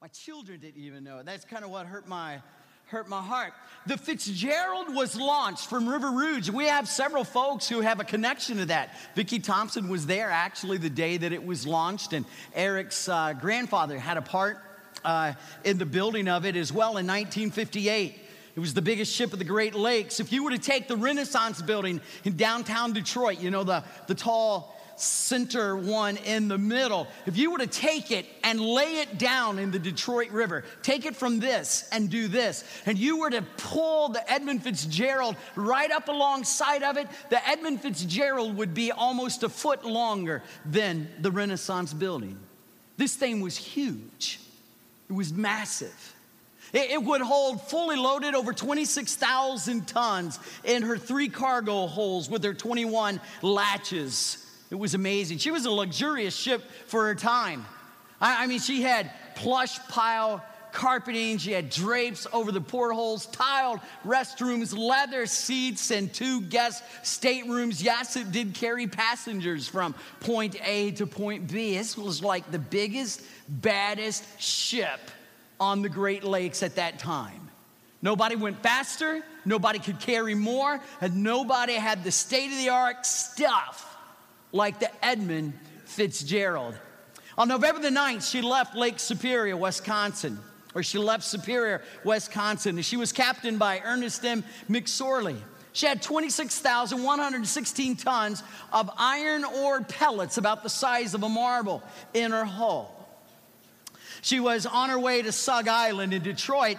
My 0.00 0.06
children 0.06 0.60
didn't 0.60 0.80
even 0.80 1.02
know. 1.02 1.24
That's 1.24 1.44
kind 1.44 1.64
of 1.64 1.70
what 1.70 1.86
hurt 1.86 2.06
my 2.06 2.40
hurt 2.86 3.08
my 3.08 3.20
heart. 3.20 3.52
The 3.86 3.98
Fitzgerald 3.98 4.94
was 4.94 5.16
launched 5.16 5.66
from 5.66 5.88
River 5.88 6.12
Rouge. 6.12 6.48
We 6.48 6.66
have 6.66 6.88
several 6.88 7.24
folks 7.24 7.68
who 7.68 7.80
have 7.80 7.98
a 7.98 8.04
connection 8.04 8.58
to 8.58 8.66
that. 8.66 8.94
Vicki 9.16 9.40
Thompson 9.40 9.88
was 9.88 10.06
there 10.06 10.30
actually 10.30 10.78
the 10.78 10.88
day 10.88 11.16
that 11.16 11.32
it 11.32 11.44
was 11.44 11.66
launched, 11.66 12.12
and 12.12 12.24
Eric's 12.54 13.08
uh, 13.08 13.32
grandfather 13.32 13.98
had 13.98 14.16
a 14.16 14.22
part 14.22 14.58
uh, 15.04 15.32
in 15.64 15.78
the 15.78 15.84
building 15.84 16.28
of 16.28 16.46
it 16.46 16.54
as 16.54 16.72
well 16.72 16.90
in 16.90 17.06
1958. 17.06 18.20
It 18.54 18.60
was 18.60 18.74
the 18.74 18.82
biggest 18.82 19.12
ship 19.12 19.32
of 19.32 19.40
the 19.40 19.44
Great 19.44 19.74
Lakes. 19.74 20.20
If 20.20 20.32
you 20.32 20.44
were 20.44 20.50
to 20.50 20.58
take 20.58 20.86
the 20.86 20.96
Renaissance 20.96 21.60
building 21.60 22.00
in 22.24 22.36
downtown 22.36 22.92
Detroit, 22.92 23.40
you 23.40 23.50
know, 23.50 23.64
the, 23.64 23.82
the 24.06 24.14
tall 24.14 24.77
center 25.00 25.76
one 25.76 26.16
in 26.18 26.48
the 26.48 26.58
middle, 26.58 27.08
if 27.26 27.36
you 27.36 27.50
were 27.50 27.58
to 27.58 27.66
take 27.66 28.10
it 28.10 28.26
and 28.42 28.60
lay 28.60 28.96
it 28.96 29.18
down 29.18 29.58
in 29.58 29.70
the 29.70 29.78
Detroit 29.78 30.30
River, 30.30 30.64
take 30.82 31.06
it 31.06 31.16
from 31.16 31.40
this 31.40 31.88
and 31.92 32.10
do 32.10 32.28
this, 32.28 32.64
and 32.86 32.98
you 32.98 33.18
were 33.18 33.30
to 33.30 33.42
pull 33.56 34.08
the 34.08 34.30
Edmund 34.30 34.62
Fitzgerald 34.62 35.36
right 35.56 35.90
up 35.90 36.08
alongside 36.08 36.82
of 36.82 36.96
it, 36.96 37.08
the 37.30 37.48
Edmund 37.48 37.80
Fitzgerald 37.80 38.56
would 38.56 38.74
be 38.74 38.92
almost 38.92 39.42
a 39.42 39.48
foot 39.48 39.84
longer 39.84 40.42
than 40.64 41.08
the 41.20 41.30
Renaissance 41.30 41.92
building. 41.92 42.38
This 42.96 43.14
thing 43.14 43.40
was 43.40 43.56
huge, 43.56 44.40
it 45.08 45.12
was 45.12 45.32
massive. 45.32 46.14
It, 46.72 47.02
would 47.02 47.22
hold 47.22 47.62
fully 47.62 47.96
loaded 47.96 48.34
over 48.34 48.52
26,000 48.52 49.88
tons 49.88 50.38
in 50.64 50.82
her 50.82 50.98
three 50.98 51.28
cargo 51.28 51.86
holds 51.86 52.28
with 52.28 52.44
her 52.44 52.52
21 52.52 53.20
hatches. 53.40 54.44
It 54.70 54.78
was 54.78 54.94
amazing. 54.94 55.38
She 55.38 55.50
was 55.50 55.64
a 55.64 55.70
luxurious 55.70 56.36
ship 56.36 56.62
for 56.86 57.06
her 57.06 57.14
time. 57.14 57.64
I, 58.20 58.44
I 58.44 58.46
mean, 58.46 58.60
she 58.60 58.82
had 58.82 59.10
plush 59.34 59.78
pile 59.88 60.42
carpeting, 60.72 61.38
she 61.38 61.52
had 61.52 61.70
drapes 61.70 62.26
over 62.32 62.52
the 62.52 62.60
portholes, 62.60 63.26
tiled 63.26 63.80
restrooms, 64.04 64.76
leather 64.76 65.26
seats, 65.26 65.90
and 65.90 66.12
two 66.12 66.42
guest 66.42 66.84
staterooms. 67.02 67.82
Yes, 67.82 68.16
it 68.16 68.30
did 68.32 68.54
carry 68.54 68.86
passengers 68.86 69.66
from 69.66 69.94
point 70.20 70.56
A 70.64 70.90
to 70.92 71.06
point 71.06 71.50
B. 71.50 71.76
This 71.76 71.96
was 71.96 72.22
like 72.22 72.50
the 72.50 72.58
biggest, 72.58 73.22
baddest 73.48 74.24
ship 74.40 75.00
on 75.58 75.82
the 75.82 75.88
Great 75.88 76.22
Lakes 76.22 76.62
at 76.62 76.76
that 76.76 76.98
time. 76.98 77.48
Nobody 78.00 78.36
went 78.36 78.62
faster, 78.62 79.22
nobody 79.44 79.78
could 79.78 79.98
carry 79.98 80.34
more, 80.34 80.80
and 81.00 81.24
nobody 81.24 81.74
had 81.74 82.04
the 82.04 82.12
state 82.12 82.52
of 82.52 82.58
the 82.58 82.68
art 82.68 83.04
stuff 83.04 83.87
like 84.52 84.80
the 84.80 85.04
Edmund 85.04 85.52
Fitzgerald. 85.84 86.74
On 87.36 87.48
November 87.48 87.80
the 87.80 87.90
9th, 87.90 88.28
she 88.28 88.40
left 88.40 88.74
Lake 88.74 88.98
Superior, 88.98 89.56
Wisconsin, 89.56 90.38
or 90.74 90.82
she 90.82 90.98
left 90.98 91.24
Superior, 91.24 91.82
Wisconsin, 92.04 92.76
and 92.76 92.84
she 92.84 92.96
was 92.96 93.12
captained 93.12 93.58
by 93.58 93.80
Ernest 93.84 94.24
M. 94.24 94.44
McSorley. 94.68 95.36
She 95.72 95.86
had 95.86 96.02
26,116 96.02 97.96
tons 97.96 98.42
of 98.72 98.90
iron 98.98 99.44
ore 99.44 99.82
pellets, 99.82 100.36
about 100.36 100.62
the 100.62 100.68
size 100.68 101.14
of 101.14 101.22
a 101.22 101.28
marble, 101.28 101.82
in 102.14 102.32
her 102.32 102.44
hull. 102.44 102.94
She 104.22 104.40
was 104.40 104.66
on 104.66 104.90
her 104.90 104.98
way 104.98 105.22
to 105.22 105.30
Zug 105.30 105.68
Island 105.68 106.12
in 106.12 106.22
Detroit, 106.22 106.78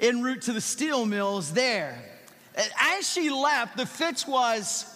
en 0.00 0.22
route 0.22 0.42
to 0.42 0.52
the 0.52 0.60
steel 0.60 1.06
mills 1.06 1.52
there. 1.52 2.02
As 2.78 3.08
she 3.08 3.30
left, 3.30 3.76
the 3.76 3.86
Fitz 3.86 4.26
was 4.26 4.92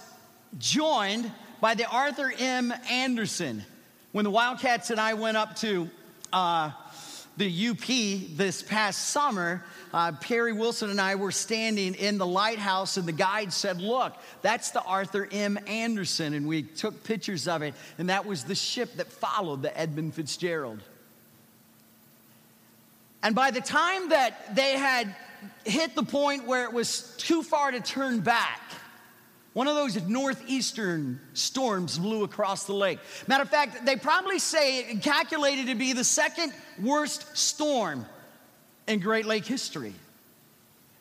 joined 0.58 1.30
by 1.60 1.74
the 1.74 1.86
Arthur 1.88 2.32
M. 2.38 2.72
Anderson. 2.90 3.64
When 4.12 4.24
the 4.24 4.30
Wildcats 4.30 4.90
and 4.90 5.00
I 5.00 5.14
went 5.14 5.36
up 5.36 5.56
to 5.56 5.90
uh, 6.32 6.70
the 7.36 7.68
UP 7.68 7.86
this 8.36 8.62
past 8.62 9.10
summer, 9.10 9.64
uh, 9.92 10.12
Perry 10.12 10.52
Wilson 10.52 10.90
and 10.90 11.00
I 11.00 11.14
were 11.14 11.32
standing 11.32 11.94
in 11.94 12.18
the 12.18 12.26
lighthouse, 12.26 12.96
and 12.96 13.06
the 13.06 13.12
guide 13.12 13.52
said, 13.52 13.80
Look, 13.80 14.14
that's 14.42 14.70
the 14.70 14.82
Arthur 14.82 15.28
M. 15.30 15.58
Anderson. 15.66 16.34
And 16.34 16.46
we 16.46 16.62
took 16.62 17.04
pictures 17.04 17.48
of 17.48 17.62
it, 17.62 17.74
and 17.98 18.08
that 18.08 18.26
was 18.26 18.44
the 18.44 18.54
ship 18.54 18.94
that 18.96 19.10
followed 19.12 19.62
the 19.62 19.78
Edmund 19.78 20.14
Fitzgerald. 20.14 20.82
And 23.22 23.34
by 23.34 23.50
the 23.50 23.60
time 23.60 24.10
that 24.10 24.54
they 24.54 24.72
had 24.78 25.14
hit 25.64 25.94
the 25.94 26.02
point 26.02 26.46
where 26.46 26.64
it 26.64 26.72
was 26.72 27.14
too 27.16 27.42
far 27.42 27.70
to 27.70 27.80
turn 27.80 28.20
back, 28.20 28.60
one 29.56 29.68
of 29.68 29.74
those 29.74 29.98
northeastern 30.02 31.18
storms 31.32 31.98
blew 31.98 32.24
across 32.24 32.64
the 32.64 32.74
lake. 32.74 32.98
Matter 33.26 33.42
of 33.42 33.48
fact, 33.48 33.86
they 33.86 33.96
probably 33.96 34.38
say 34.38 34.80
it 34.80 35.02
calculated 35.02 35.68
to 35.68 35.74
be 35.74 35.94
the 35.94 36.04
second 36.04 36.52
worst 36.78 37.34
storm 37.34 38.04
in 38.86 39.00
Great 39.00 39.24
Lake 39.24 39.46
history. 39.46 39.94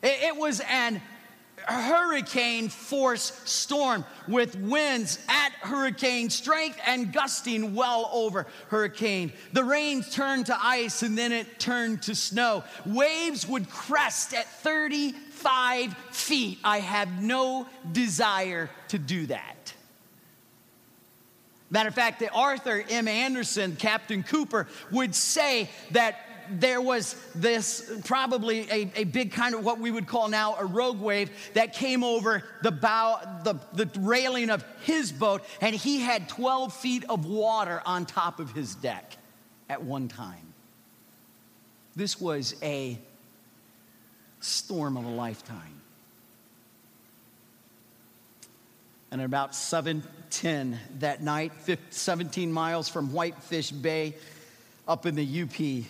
It, 0.02 0.22
it 0.22 0.36
was 0.38 0.60
an 0.70 1.02
hurricane 1.72 2.68
force 2.68 3.40
storm 3.44 4.04
with 4.28 4.56
winds 4.56 5.18
at 5.28 5.52
hurricane 5.60 6.30
strength 6.30 6.78
and 6.86 7.12
gusting 7.12 7.74
well 7.74 8.08
over 8.12 8.46
hurricane. 8.68 9.32
The 9.52 9.64
rain 9.64 10.02
turned 10.02 10.46
to 10.46 10.58
ice 10.60 11.02
and 11.02 11.16
then 11.18 11.32
it 11.32 11.58
turned 11.58 12.02
to 12.02 12.14
snow. 12.14 12.64
Waves 12.84 13.46
would 13.48 13.68
crest 13.68 14.32
at 14.34 14.46
35 14.62 15.94
feet. 16.12 16.58
I 16.62 16.80
have 16.80 17.22
no 17.22 17.66
desire 17.92 18.70
to 18.88 18.98
do 18.98 19.26
that. 19.26 19.74
Matter 21.68 21.88
of 21.88 21.94
fact, 21.96 22.20
the 22.20 22.30
Arthur 22.30 22.84
M. 22.88 23.08
Anderson, 23.08 23.74
Captain 23.74 24.22
Cooper, 24.22 24.68
would 24.92 25.16
say 25.16 25.68
that 25.90 26.25
there 26.50 26.80
was 26.80 27.14
this 27.34 27.90
probably 28.04 28.70
a, 28.70 28.90
a 28.96 29.04
big 29.04 29.32
kind 29.32 29.54
of 29.54 29.64
what 29.64 29.78
we 29.78 29.90
would 29.90 30.06
call 30.06 30.28
now 30.28 30.56
a 30.56 30.64
rogue 30.64 31.00
wave 31.00 31.30
that 31.54 31.72
came 31.72 32.04
over 32.04 32.42
the 32.62 32.70
bow, 32.70 33.20
the, 33.44 33.54
the 33.72 33.88
railing 34.00 34.50
of 34.50 34.64
his 34.82 35.12
boat, 35.12 35.42
and 35.60 35.74
he 35.74 36.00
had 36.00 36.28
12 36.28 36.72
feet 36.72 37.04
of 37.08 37.26
water 37.26 37.82
on 37.84 38.06
top 38.06 38.40
of 38.40 38.52
his 38.52 38.74
deck 38.74 39.16
at 39.68 39.82
one 39.82 40.08
time. 40.08 40.52
This 41.94 42.20
was 42.20 42.54
a 42.62 42.98
storm 44.40 44.96
of 44.96 45.04
a 45.04 45.10
lifetime. 45.10 45.80
And 49.10 49.20
at 49.20 49.24
about 49.24 49.52
7:10 49.52 50.76
that 50.98 51.22
night, 51.22 51.52
17 51.90 52.52
miles 52.52 52.88
from 52.88 53.12
Whitefish 53.12 53.70
Bay, 53.70 54.14
up 54.86 55.06
in 55.06 55.14
the 55.14 55.42
UP, 55.42 55.86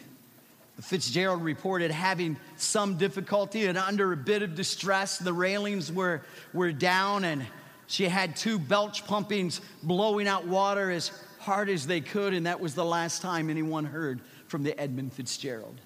Fitzgerald 0.81 1.43
reported 1.43 1.91
having 1.91 2.37
some 2.57 2.99
difficulty 2.99 3.67
and 3.67 3.79
under 3.79 4.13
a 4.13 4.17
bit 4.17 4.43
of 4.43 4.55
distress. 4.55 5.19
The 5.19 5.33
railings 5.33 5.91
were, 5.91 6.23
were 6.53 6.73
down, 6.73 7.25
and 7.25 7.47
she 7.87 8.05
had 8.05 8.37
two 8.37 8.59
bilge 8.59 9.05
pumpings 9.07 9.63
blowing 9.83 10.29
out 10.29 10.47
water 10.47 10.91
as 10.91 11.11
hard 11.39 11.71
as 11.71 11.87
they 11.87 12.03
could, 12.03 12.35
and 12.35 12.47
that 12.47 12.61
was 12.61 12.75
the 12.75 12.85
last 12.85 13.23
time 13.23 13.49
anyone 13.49 13.87
heard 13.87 14.21
from 14.49 14.65
the 14.65 14.79
Edmund 14.79 15.15
Fitzgerald. 15.15 15.81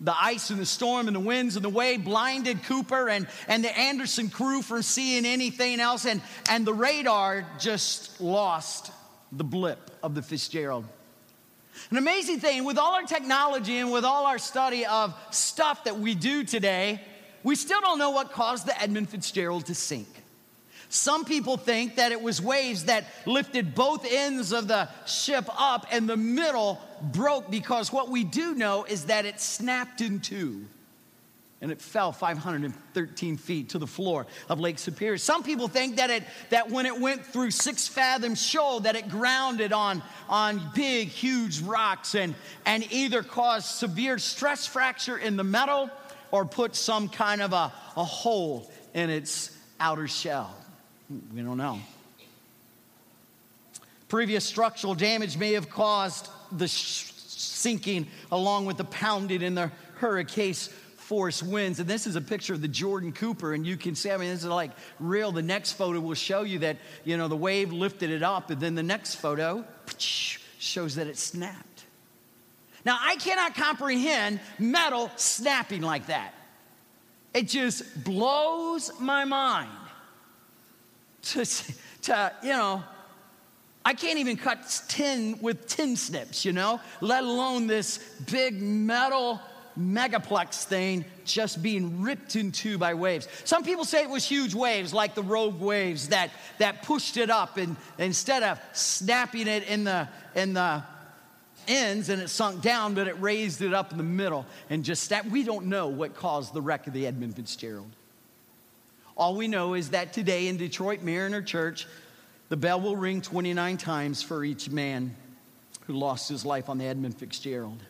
The 0.00 0.14
ice 0.16 0.50
and 0.50 0.60
the 0.60 0.66
storm 0.66 1.08
and 1.08 1.16
the 1.16 1.20
winds 1.20 1.56
and 1.56 1.64
the 1.64 1.68
wave 1.68 2.04
blinded 2.04 2.62
Cooper 2.62 3.08
and, 3.08 3.26
and 3.48 3.64
the 3.64 3.76
Anderson 3.76 4.30
crew 4.30 4.62
from 4.62 4.82
seeing 4.82 5.26
anything 5.26 5.80
else, 5.80 6.06
and, 6.06 6.22
and 6.48 6.64
the 6.64 6.72
radar 6.72 7.44
just 7.58 8.20
lost 8.20 8.92
the 9.32 9.44
blip 9.44 9.90
of 10.02 10.14
the 10.14 10.22
Fitzgerald. 10.22 10.86
An 11.90 11.96
amazing 11.96 12.40
thing 12.40 12.64
with 12.64 12.78
all 12.78 12.94
our 12.94 13.04
technology 13.04 13.78
and 13.78 13.92
with 13.92 14.04
all 14.04 14.26
our 14.26 14.38
study 14.38 14.84
of 14.86 15.14
stuff 15.30 15.84
that 15.84 15.98
we 15.98 16.14
do 16.14 16.44
today, 16.44 17.00
we 17.42 17.54
still 17.54 17.80
don't 17.80 17.98
know 17.98 18.10
what 18.10 18.32
caused 18.32 18.66
the 18.66 18.80
Edmund 18.80 19.08
Fitzgerald 19.08 19.66
to 19.66 19.74
sink. 19.74 20.08
Some 20.90 21.24
people 21.24 21.56
think 21.56 21.96
that 21.96 22.12
it 22.12 22.20
was 22.20 22.40
waves 22.40 22.86
that 22.86 23.04
lifted 23.26 23.74
both 23.74 24.06
ends 24.10 24.52
of 24.52 24.68
the 24.68 24.88
ship 25.06 25.48
up 25.58 25.86
and 25.90 26.08
the 26.08 26.16
middle 26.16 26.80
broke 27.12 27.50
because 27.50 27.92
what 27.92 28.08
we 28.08 28.24
do 28.24 28.54
know 28.54 28.84
is 28.84 29.06
that 29.06 29.26
it 29.26 29.40
snapped 29.40 30.00
in 30.00 30.20
two 30.20 30.66
and 31.60 31.72
it 31.72 31.80
fell 31.80 32.12
513 32.12 33.36
feet 33.36 33.70
to 33.70 33.78
the 33.78 33.86
floor 33.86 34.26
of 34.48 34.60
Lake 34.60 34.78
Superior. 34.78 35.18
Some 35.18 35.42
people 35.42 35.66
think 35.66 35.96
that 35.96 36.08
it 36.08 36.22
that 36.50 36.70
when 36.70 36.86
it 36.86 37.00
went 37.00 37.26
through 37.26 37.50
six 37.50 37.88
fathom 37.88 38.34
shoal 38.36 38.80
that 38.80 38.94
it 38.94 39.08
grounded 39.08 39.72
on, 39.72 40.02
on 40.28 40.70
big, 40.74 41.08
huge 41.08 41.60
rocks 41.60 42.14
and, 42.14 42.34
and 42.64 42.86
either 42.92 43.22
caused 43.22 43.66
severe 43.66 44.18
stress 44.18 44.66
fracture 44.66 45.18
in 45.18 45.36
the 45.36 45.44
metal 45.44 45.90
or 46.30 46.44
put 46.44 46.76
some 46.76 47.08
kind 47.08 47.42
of 47.42 47.52
a, 47.52 47.72
a 47.96 48.04
hole 48.04 48.70
in 48.94 49.10
its 49.10 49.56
outer 49.80 50.06
shell. 50.06 50.54
We 51.34 51.42
don't 51.42 51.56
know. 51.56 51.80
Previous 54.08 54.44
structural 54.44 54.94
damage 54.94 55.36
may 55.36 55.52
have 55.52 55.68
caused 55.68 56.28
the 56.52 56.68
sh- 56.68 57.12
sinking 57.14 58.06
along 58.30 58.66
with 58.66 58.76
the 58.76 58.84
pounding 58.84 59.42
in 59.42 59.54
the 59.54 59.70
hurricane 59.96 60.54
force 61.08 61.42
winds. 61.42 61.80
And 61.80 61.88
this 61.88 62.06
is 62.06 62.16
a 62.16 62.20
picture 62.20 62.52
of 62.52 62.60
the 62.60 62.68
Jordan 62.68 63.12
Cooper, 63.12 63.54
and 63.54 63.66
you 63.66 63.78
can 63.78 63.94
see, 63.94 64.10
I 64.10 64.18
mean, 64.18 64.28
this 64.28 64.40
is 64.40 64.46
like 64.46 64.72
real. 65.00 65.32
The 65.32 65.40
next 65.40 65.72
photo 65.72 66.00
will 66.00 66.14
show 66.14 66.42
you 66.42 66.58
that, 66.58 66.76
you 67.02 67.16
know, 67.16 67.28
the 67.28 67.36
wave 67.36 67.72
lifted 67.72 68.10
it 68.10 68.22
up, 68.22 68.50
and 68.50 68.60
then 68.60 68.74
the 68.74 68.82
next 68.82 69.14
photo 69.14 69.64
shows 69.96 70.96
that 70.96 71.06
it 71.06 71.16
snapped. 71.16 71.84
Now, 72.84 72.98
I 73.00 73.16
cannot 73.16 73.54
comprehend 73.54 74.38
metal 74.58 75.10
snapping 75.16 75.80
like 75.80 76.08
that. 76.08 76.34
It 77.32 77.48
just 77.48 78.04
blows 78.04 78.90
my 79.00 79.24
mind 79.24 79.70
to, 81.22 81.46
to 82.02 82.32
you 82.42 82.50
know, 82.50 82.84
I 83.82 83.94
can't 83.94 84.18
even 84.18 84.36
cut 84.36 84.82
tin 84.88 85.38
with 85.40 85.66
tin 85.68 85.96
snips, 85.96 86.44
you 86.44 86.52
know, 86.52 86.80
let 87.00 87.24
alone 87.24 87.66
this 87.66 87.96
big 88.30 88.60
metal 88.60 89.40
megaplex 89.78 90.64
thing 90.64 91.04
just 91.24 91.62
being 91.62 92.02
ripped 92.02 92.36
in 92.36 92.52
two 92.52 92.78
by 92.78 92.94
waves. 92.94 93.28
Some 93.44 93.62
people 93.62 93.84
say 93.84 94.02
it 94.02 94.10
was 94.10 94.24
huge 94.24 94.54
waves, 94.54 94.92
like 94.92 95.14
the 95.14 95.22
rogue 95.22 95.60
waves 95.60 96.08
that, 96.08 96.30
that 96.58 96.82
pushed 96.82 97.16
it 97.16 97.30
up, 97.30 97.56
and 97.56 97.76
instead 97.98 98.42
of 98.42 98.60
snapping 98.72 99.46
it 99.46 99.62
in 99.64 99.84
the, 99.84 100.08
in 100.34 100.54
the 100.54 100.82
ends 101.68 102.08
and 102.08 102.20
it 102.20 102.28
sunk 102.28 102.62
down, 102.62 102.94
but 102.94 103.06
it 103.06 103.20
raised 103.20 103.62
it 103.62 103.74
up 103.74 103.92
in 103.92 103.98
the 103.98 104.04
middle 104.04 104.46
and 104.70 104.84
just 104.84 105.08
that. 105.10 105.26
We 105.26 105.44
don't 105.44 105.66
know 105.66 105.88
what 105.88 106.14
caused 106.14 106.54
the 106.54 106.62
wreck 106.62 106.86
of 106.86 106.92
the 106.92 107.06
Edmund 107.06 107.36
Fitzgerald. 107.36 107.90
All 109.16 109.36
we 109.36 109.48
know 109.48 109.74
is 109.74 109.90
that 109.90 110.12
today 110.12 110.48
in 110.48 110.56
Detroit 110.56 111.02
Mariner 111.02 111.42
Church, 111.42 111.86
the 112.48 112.56
bell 112.56 112.80
will 112.80 112.96
ring 112.96 113.20
29 113.20 113.76
times 113.76 114.22
for 114.22 114.44
each 114.44 114.70
man 114.70 115.14
who 115.86 115.94
lost 115.94 116.28
his 116.28 116.44
life 116.44 116.68
on 116.68 116.78
the 116.78 116.84
Edmund 116.84 117.16
Fitzgerald. 117.16 117.82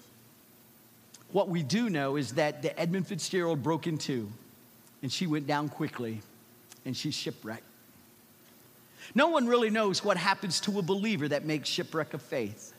What 1.32 1.48
we 1.48 1.62
do 1.62 1.90
know 1.90 2.16
is 2.16 2.32
that 2.32 2.62
the 2.62 2.78
Edmund 2.78 3.06
Fitzgerald 3.06 3.62
broke 3.62 3.86
in 3.86 3.98
two 3.98 4.28
and 5.02 5.12
she 5.12 5.26
went 5.26 5.46
down 5.46 5.69
quickly 5.69 6.20
and 6.84 6.96
she's 6.96 7.14
shipwrecked. 7.14 7.64
No 9.14 9.28
one 9.28 9.46
really 9.46 9.70
knows 9.70 10.04
what 10.04 10.16
happens 10.16 10.60
to 10.60 10.78
a 10.78 10.82
believer 10.82 11.28
that 11.28 11.44
makes 11.44 11.69
shipwreck 11.69 12.14
of 12.14 12.22
faith. 12.22 12.75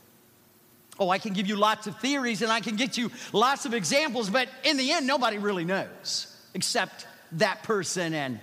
Oh, 1.00 1.10
I 1.10 1.18
can 1.18 1.34
give 1.34 1.48
you 1.48 1.56
lots 1.56 1.88
of 1.88 1.98
theories 2.00 2.42
and 2.42 2.52
I 2.52 2.60
can 2.60 2.76
get 2.76 2.98
you 2.98 3.10
lots 3.32 3.66
of 3.66 3.74
examples, 3.74 4.30
but 4.30 4.50
in 4.64 4.78
the 4.78 4.92
end, 4.92 5.08
nobody 5.08 5.38
really 5.38 5.66
knows 5.66 6.36
except 6.54 7.08
that 7.34 7.64
person 7.64 8.14
and 8.14 8.40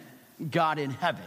God 0.51 0.79
in 0.79 0.91
heaven. 0.91 1.25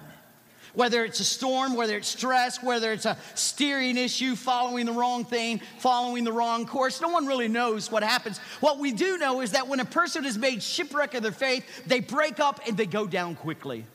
Whether 0.73 1.03
it's 1.03 1.19
a 1.19 1.25
storm, 1.25 1.75
whether 1.75 1.97
it's 1.97 2.07
stress, 2.07 2.61
whether 2.61 2.91
it's 2.91 3.05
a 3.05 3.17
steering 3.35 3.97
issue, 3.97 4.35
following 4.35 4.85
the 4.85 4.91
wrong 4.91 5.25
thing, 5.25 5.61
following 5.79 6.23
the 6.23 6.31
wrong 6.31 6.65
course, 6.65 7.01
no 7.01 7.09
one 7.09 7.25
really 7.25 7.47
knows 7.47 7.91
what 7.91 8.03
happens. 8.03 8.37
What 8.59 8.79
we 8.79 8.91
do 8.91 9.17
know 9.17 9.41
is 9.41 9.51
that 9.51 9.67
when 9.67 9.79
a 9.79 9.85
person 9.85 10.23
has 10.23 10.37
made 10.37 10.61
shipwreck 10.61 11.13
of 11.13 11.23
their 11.23 11.31
faith, 11.31 11.85
they 11.85 11.99
break 11.99 12.39
up 12.39 12.59
and 12.67 12.77
they 12.77 12.85
go 12.85 13.07
down 13.07 13.35
quickly. 13.35 13.85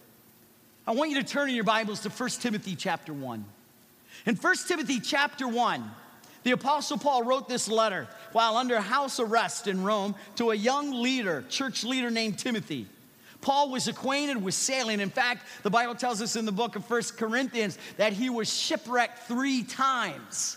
I 0.87 0.93
want 0.93 1.11
you 1.11 1.23
to 1.23 1.27
turn 1.27 1.49
in 1.49 1.55
your 1.55 1.65
Bibles 1.65 2.01
to 2.01 2.11
1 2.11 2.29
Timothy 2.41 2.77
chapter 2.77 3.13
1. 3.13 3.45
In 4.27 4.37
1 4.37 4.55
Timothy 4.69 5.01
chapter 5.01 5.49
1, 5.49 5.91
the 6.43 6.51
Apostle 6.51 6.99
Paul 6.99 7.23
wrote 7.23 7.49
this 7.49 7.69
letter 7.69 8.07
while 8.33 8.57
under 8.57 8.79
house 8.79 9.19
arrest 9.19 9.67
in 9.67 9.83
Rome 9.83 10.15
to 10.37 10.51
a 10.51 10.55
young 10.55 11.03
leader, 11.03 11.43
church 11.49 11.85
leader 11.85 12.11
named 12.11 12.39
Timothy. 12.39 12.87
Paul 13.45 13.69
was 13.69 13.89
acquainted 13.89 14.43
with 14.43 14.55
sailing. 14.55 15.01
In 15.01 15.11
fact, 15.11 15.47
the 15.63 15.69
Bible 15.69 15.95
tells 15.95 16.23
us 16.23 16.35
in 16.35 16.47
the 16.47 16.53
book 16.53 16.77
of 16.77 16.85
First 16.87 17.19
Corinthians 17.19 17.77
that 17.99 18.15
he 18.15 18.31
was 18.31 18.51
shipwrecked 18.51 19.29
three 19.29 19.63
times. 19.63 20.57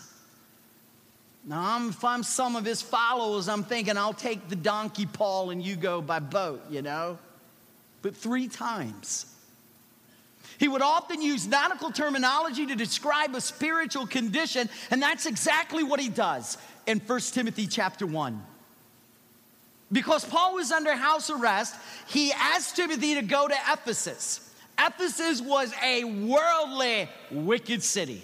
Now, 1.44 1.76
I'm, 1.76 1.90
if 1.90 2.02
I'm 2.02 2.22
some 2.22 2.56
of 2.56 2.64
his 2.64 2.80
followers, 2.80 3.46
I'm 3.46 3.62
thinking 3.62 3.98
I'll 3.98 4.14
take 4.14 4.48
the 4.48 4.56
donkey, 4.56 5.04
Paul, 5.04 5.50
and 5.50 5.62
you 5.62 5.76
go 5.76 6.00
by 6.00 6.18
boat, 6.18 6.62
you 6.70 6.80
know? 6.80 7.18
But 8.00 8.16
three 8.16 8.48
times. 8.48 9.34
He 10.56 10.66
would 10.66 10.82
often 10.82 11.20
use 11.20 11.46
nautical 11.46 11.92
terminology 11.92 12.64
to 12.64 12.74
describe 12.74 13.34
a 13.34 13.40
spiritual 13.42 14.06
condition, 14.06 14.70
and 14.90 15.02
that's 15.02 15.26
exactly 15.26 15.82
what 15.82 16.00
he 16.00 16.08
does 16.08 16.56
in 16.86 17.00
1 17.00 17.20
Timothy 17.20 17.66
chapter 17.66 18.06
1. 18.06 18.42
Because 19.90 20.24
Paul 20.24 20.54
was 20.54 20.70
under 20.70 20.94
house 20.94 21.30
arrest, 21.30 21.74
he 22.08 22.32
asked 22.32 22.76
Timothy 22.76 23.14
to 23.14 23.22
go 23.22 23.48
to 23.48 23.56
Ephesus. 23.72 24.54
Ephesus 24.78 25.40
was 25.40 25.72
a 25.82 26.04
worldly, 26.04 27.08
wicked 27.30 27.82
city. 27.82 28.22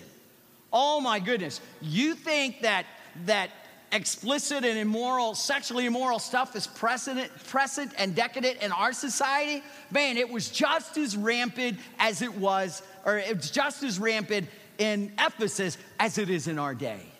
Oh 0.72 1.00
my 1.00 1.18
goodness. 1.20 1.60
You 1.80 2.14
think 2.14 2.62
that, 2.62 2.84
that 3.24 3.50
explicit 3.92 4.64
and 4.64 4.78
immoral, 4.78 5.34
sexually 5.34 5.86
immoral 5.86 6.18
stuff 6.18 6.54
is 6.54 6.66
present, 6.66 7.30
present 7.46 7.92
and 7.96 8.14
decadent 8.14 8.60
in 8.60 8.70
our 8.72 8.92
society? 8.92 9.62
Man, 9.90 10.16
it 10.16 10.28
was 10.28 10.50
just 10.50 10.98
as 10.98 11.16
rampant 11.16 11.78
as 11.98 12.20
it 12.20 12.34
was, 12.34 12.82
or 13.06 13.18
it's 13.18 13.50
just 13.50 13.82
as 13.82 13.98
rampant 13.98 14.48
in 14.78 15.12
Ephesus 15.18 15.78
as 15.98 16.18
it 16.18 16.28
is 16.28 16.46
in 16.48 16.58
our 16.58 16.74
day. 16.74 17.13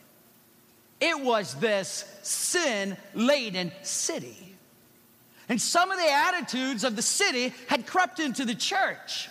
It 1.01 1.21
was 1.21 1.55
this 1.55 2.05
sin 2.23 2.97
laden 3.15 3.73
city. 3.83 4.57
And 5.49 5.61
some 5.61 5.91
of 5.91 5.99
the 5.99 6.11
attitudes 6.11 6.85
of 6.85 6.97
the 6.97 7.03
city 7.03 7.53
had 7.69 7.87
crept 7.87 8.21
into 8.21 8.45
the 8.45 8.55
church. 8.55 9.29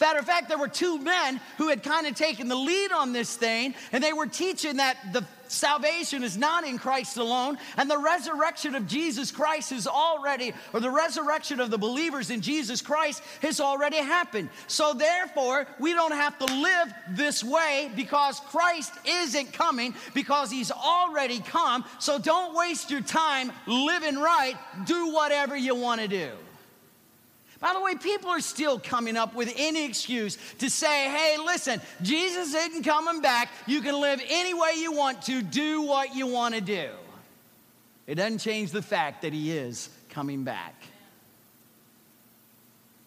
Matter 0.00 0.18
of 0.18 0.26
fact, 0.26 0.48
there 0.48 0.58
were 0.58 0.68
two 0.68 0.98
men 0.98 1.40
who 1.56 1.68
had 1.68 1.82
kind 1.82 2.06
of 2.06 2.14
taken 2.14 2.48
the 2.48 2.56
lead 2.56 2.92
on 2.92 3.12
this 3.12 3.36
thing, 3.36 3.74
and 3.92 4.02
they 4.02 4.12
were 4.12 4.26
teaching 4.26 4.76
that 4.78 4.96
the 5.12 5.24
salvation 5.48 6.22
is 6.22 6.36
not 6.36 6.66
in 6.66 6.78
Christ 6.78 7.16
alone, 7.16 7.58
and 7.76 7.90
the 7.90 7.98
resurrection 7.98 8.74
of 8.74 8.86
Jesus 8.86 9.30
Christ 9.30 9.72
is 9.72 9.86
already, 9.86 10.52
or 10.72 10.80
the 10.80 10.90
resurrection 10.90 11.60
of 11.60 11.70
the 11.70 11.78
believers 11.78 12.30
in 12.30 12.40
Jesus 12.40 12.80
Christ 12.82 13.22
has 13.42 13.60
already 13.60 13.96
happened. 13.96 14.48
So 14.66 14.94
therefore, 14.94 15.66
we 15.78 15.92
don't 15.92 16.12
have 16.12 16.38
to 16.38 16.46
live 16.46 16.94
this 17.10 17.42
way 17.42 17.90
because 17.96 18.40
Christ 18.40 18.92
isn't 19.06 19.52
coming, 19.52 19.94
because 20.14 20.50
he's 20.50 20.70
already 20.70 21.40
come. 21.40 21.84
So 21.98 22.18
don't 22.18 22.54
waste 22.54 22.90
your 22.90 23.02
time 23.02 23.52
living 23.66 24.18
right. 24.18 24.54
Do 24.86 25.12
whatever 25.12 25.56
you 25.56 25.74
want 25.74 26.00
to 26.00 26.08
do. 26.08 26.30
By 27.64 27.72
the 27.72 27.80
way, 27.80 27.94
people 27.94 28.28
are 28.28 28.42
still 28.42 28.78
coming 28.78 29.16
up 29.16 29.34
with 29.34 29.50
any 29.56 29.86
excuse 29.86 30.36
to 30.58 30.68
say, 30.68 31.08
hey, 31.08 31.38
listen, 31.42 31.80
Jesus 32.02 32.54
isn't 32.54 32.82
coming 32.82 33.22
back. 33.22 33.48
You 33.66 33.80
can 33.80 33.98
live 33.98 34.20
any 34.28 34.52
way 34.52 34.74
you 34.76 34.92
want 34.92 35.22
to, 35.22 35.40
do 35.40 35.80
what 35.80 36.14
you 36.14 36.26
want 36.26 36.54
to 36.54 36.60
do. 36.60 36.90
It 38.06 38.16
doesn't 38.16 38.40
change 38.40 38.70
the 38.70 38.82
fact 38.82 39.22
that 39.22 39.32
he 39.32 39.50
is 39.50 39.88
coming 40.10 40.44
back. 40.44 40.74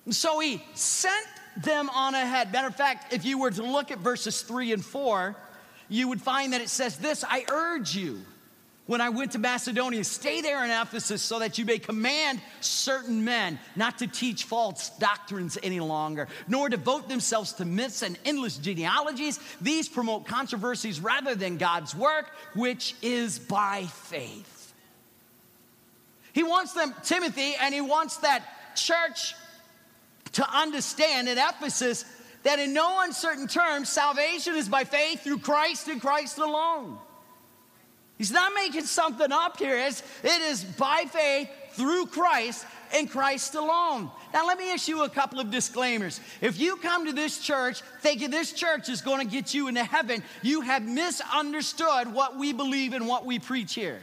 So 0.09 0.39
he 0.39 0.63
sent 0.73 1.27
them 1.57 1.91
on 1.91 2.15
ahead. 2.15 2.51
Matter 2.51 2.69
of 2.69 2.75
fact, 2.75 3.13
if 3.13 3.25
you 3.25 3.37
were 3.37 3.51
to 3.51 3.61
look 3.61 3.91
at 3.91 3.99
verses 3.99 4.41
three 4.41 4.73
and 4.73 4.83
four, 4.83 5.35
you 5.87 6.07
would 6.07 6.19
find 6.19 6.53
that 6.53 6.61
it 6.61 6.69
says 6.69 6.97
this 6.97 7.23
I 7.23 7.45
urge 7.51 7.95
you 7.95 8.23
when 8.87 9.01
I 9.01 9.09
went 9.09 9.33
to 9.33 9.39
Macedonia, 9.39 10.03
stay 10.03 10.41
there 10.41 10.63
in 10.63 10.71
Ephesus 10.71 11.21
so 11.21 11.39
that 11.39 11.57
you 11.57 11.65
may 11.65 11.77
command 11.77 12.41
certain 12.61 13.23
men 13.23 13.59
not 13.75 13.99
to 13.99 14.07
teach 14.07 14.45
false 14.45 14.89
doctrines 14.97 15.57
any 15.61 15.81
longer, 15.81 16.27
nor 16.47 16.69
devote 16.69 17.09
themselves 17.09 17.53
to 17.53 17.65
myths 17.65 18.01
and 18.01 18.17
endless 18.25 18.57
genealogies. 18.57 19.39
These 19.61 19.89
promote 19.89 20.25
controversies 20.25 21.01
rather 21.01 21.35
than 21.35 21.57
God's 21.57 21.93
work, 21.93 22.31
which 22.55 22.95
is 23.01 23.37
by 23.37 23.83
faith. 23.83 24.73
He 26.31 26.43
wants 26.43 26.73
them, 26.73 26.93
Timothy, 27.03 27.55
and 27.59 27.73
he 27.73 27.81
wants 27.81 28.17
that 28.17 28.43
church 28.75 29.35
to 30.33 30.49
understand 30.49 31.27
at 31.27 31.37
Ephesus 31.37 32.05
that 32.43 32.59
in 32.59 32.73
no 32.73 33.01
uncertain 33.01 33.47
terms, 33.47 33.89
salvation 33.89 34.55
is 34.55 34.69
by 34.69 34.85
faith 34.85 35.23
through 35.23 35.39
Christ 35.39 35.89
and 35.89 35.99
Christ 35.99 36.37
alone. 36.37 36.99
He's 38.17 38.31
not 38.31 38.53
making 38.55 38.85
something 38.85 39.31
up 39.31 39.57
here. 39.57 39.77
It's, 39.77 40.01
it 40.23 40.41
is 40.41 40.63
by 40.63 41.05
faith 41.07 41.49
through 41.73 42.07
Christ 42.07 42.65
and 42.93 43.09
Christ 43.09 43.53
alone. 43.53 44.09
Now, 44.33 44.47
let 44.47 44.57
me 44.57 44.73
issue 44.73 45.01
a 45.01 45.09
couple 45.09 45.39
of 45.39 45.51
disclaimers. 45.51 46.19
If 46.41 46.59
you 46.59 46.77
come 46.77 47.05
to 47.05 47.13
this 47.13 47.39
church 47.39 47.81
thinking 48.01 48.31
this 48.31 48.53
church 48.53 48.89
is 48.89 49.01
going 49.01 49.25
to 49.25 49.31
get 49.31 49.53
you 49.53 49.67
into 49.67 49.83
heaven, 49.83 50.23
you 50.41 50.61
have 50.61 50.83
misunderstood 50.83 52.11
what 52.11 52.37
we 52.37 52.53
believe 52.53 52.93
and 52.93 53.07
what 53.07 53.25
we 53.25 53.37
preach 53.37 53.75
here. 53.75 54.01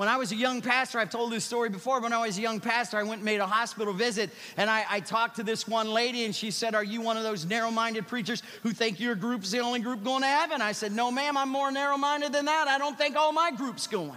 When 0.00 0.08
I 0.08 0.16
was 0.16 0.32
a 0.32 0.34
young 0.34 0.62
pastor, 0.62 0.98
I've 0.98 1.10
told 1.10 1.30
this 1.30 1.44
story 1.44 1.68
before. 1.68 2.00
When 2.00 2.14
I 2.14 2.24
was 2.24 2.38
a 2.38 2.40
young 2.40 2.58
pastor, 2.58 2.96
I 2.96 3.02
went 3.02 3.16
and 3.16 3.24
made 3.26 3.38
a 3.38 3.46
hospital 3.46 3.92
visit, 3.92 4.30
and 4.56 4.70
I, 4.70 4.82
I 4.88 5.00
talked 5.00 5.36
to 5.36 5.42
this 5.42 5.68
one 5.68 5.90
lady, 5.90 6.24
and 6.24 6.34
she 6.34 6.50
said, 6.50 6.74
Are 6.74 6.82
you 6.82 7.02
one 7.02 7.18
of 7.18 7.22
those 7.22 7.44
narrow 7.44 7.70
minded 7.70 8.08
preachers 8.08 8.42
who 8.62 8.70
think 8.70 8.98
your 8.98 9.14
group 9.14 9.42
is 9.42 9.50
the 9.50 9.58
only 9.58 9.80
group 9.80 10.02
going 10.02 10.22
to 10.22 10.26
heaven? 10.26 10.62
I 10.62 10.72
said, 10.72 10.92
No, 10.92 11.10
ma'am, 11.10 11.36
I'm 11.36 11.50
more 11.50 11.70
narrow 11.70 11.98
minded 11.98 12.32
than 12.32 12.46
that. 12.46 12.66
I 12.66 12.78
don't 12.78 12.96
think 12.96 13.14
all 13.14 13.30
my 13.30 13.50
group's 13.50 13.86
going. 13.86 14.16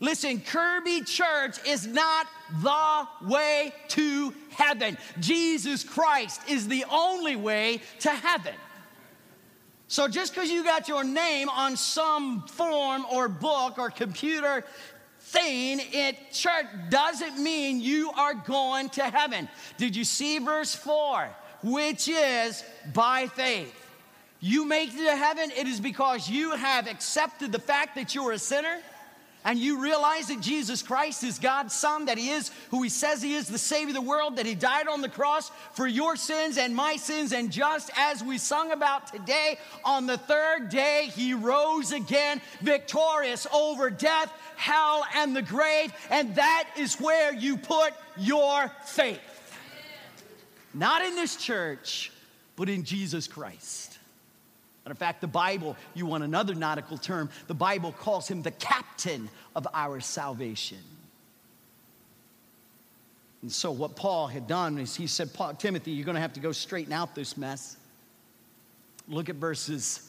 Listen, 0.00 0.40
Kirby 0.40 1.02
Church 1.02 1.64
is 1.64 1.86
not 1.86 2.26
the 2.60 3.28
way 3.28 3.72
to 3.90 4.34
heaven. 4.50 4.98
Jesus 5.20 5.84
Christ 5.84 6.40
is 6.48 6.66
the 6.66 6.84
only 6.90 7.36
way 7.36 7.80
to 8.00 8.10
heaven. 8.10 8.54
So 9.92 10.08
just 10.08 10.32
because 10.32 10.50
you 10.50 10.64
got 10.64 10.88
your 10.88 11.04
name 11.04 11.50
on 11.50 11.76
some 11.76 12.46
form 12.46 13.04
or 13.12 13.28
book 13.28 13.76
or 13.76 13.90
computer 13.90 14.64
thing 15.20 15.80
in 15.80 16.16
church 16.32 16.64
doesn't 16.88 17.36
mean 17.36 17.78
you 17.78 18.10
are 18.12 18.32
going 18.32 18.88
to 18.88 19.02
heaven. 19.02 19.50
Did 19.76 19.94
you 19.94 20.04
see 20.04 20.38
verse 20.38 20.74
4? 20.74 21.28
Which 21.62 22.08
is 22.08 22.64
by 22.94 23.26
faith. 23.26 23.74
you 24.40 24.64
make 24.64 24.94
it 24.94 25.04
to 25.04 25.14
heaven, 25.14 25.50
it 25.54 25.66
is 25.66 25.78
because 25.78 26.26
you 26.26 26.52
have 26.52 26.88
accepted 26.88 27.52
the 27.52 27.58
fact 27.58 27.94
that 27.96 28.14
you're 28.14 28.32
a 28.32 28.38
sinner 28.38 28.78
and 29.44 29.58
you 29.58 29.80
realize 29.80 30.28
that 30.28 30.40
Jesus 30.40 30.82
Christ 30.82 31.24
is 31.24 31.38
God's 31.38 31.74
Son, 31.74 32.06
that 32.06 32.18
He 32.18 32.30
is 32.30 32.50
who 32.70 32.82
He 32.82 32.88
says 32.88 33.22
He 33.22 33.34
is, 33.34 33.48
the 33.48 33.58
Savior 33.58 33.88
of 33.88 33.94
the 33.94 34.08
world, 34.08 34.36
that 34.36 34.46
He 34.46 34.54
died 34.54 34.88
on 34.88 35.00
the 35.00 35.08
cross 35.08 35.50
for 35.72 35.86
your 35.86 36.16
sins 36.16 36.58
and 36.58 36.74
my 36.74 36.96
sins, 36.96 37.32
and 37.32 37.50
just 37.50 37.90
as 37.96 38.22
we 38.22 38.38
sung 38.38 38.72
about 38.72 39.12
today, 39.12 39.58
on 39.84 40.06
the 40.06 40.18
third 40.18 40.68
day 40.68 41.10
He 41.14 41.34
rose 41.34 41.92
again, 41.92 42.40
victorious 42.60 43.46
over 43.52 43.90
death, 43.90 44.32
hell, 44.56 45.04
and 45.14 45.34
the 45.34 45.42
grave, 45.42 45.92
and 46.10 46.34
that 46.36 46.68
is 46.78 47.00
where 47.00 47.34
you 47.34 47.56
put 47.56 47.94
your 48.16 48.70
faith. 48.84 49.20
Not 50.74 51.04
in 51.04 51.16
this 51.16 51.36
church, 51.36 52.12
but 52.56 52.68
in 52.68 52.84
Jesus 52.84 53.26
Christ. 53.26 53.98
Matter 54.84 54.92
of 54.92 54.98
fact, 54.98 55.20
the 55.20 55.28
Bible, 55.28 55.76
you 55.94 56.06
want 56.06 56.24
another 56.24 56.54
nautical 56.54 56.98
term, 56.98 57.30
the 57.46 57.54
Bible 57.54 57.92
calls 57.92 58.26
him 58.26 58.42
the 58.42 58.50
captain 58.50 59.28
of 59.54 59.66
our 59.72 60.00
salvation. 60.00 60.78
And 63.42 63.52
so, 63.52 63.70
what 63.70 63.94
Paul 63.94 64.26
had 64.26 64.46
done 64.46 64.78
is 64.78 64.96
he 64.96 65.06
said, 65.06 65.32
Paul, 65.34 65.54
Timothy, 65.54 65.92
you're 65.92 66.04
going 66.04 66.16
to 66.16 66.20
have 66.20 66.32
to 66.34 66.40
go 66.40 66.52
straighten 66.52 66.92
out 66.92 67.14
this 67.14 67.36
mess. 67.36 67.76
Look 69.08 69.28
at 69.28 69.36
verses 69.36 70.08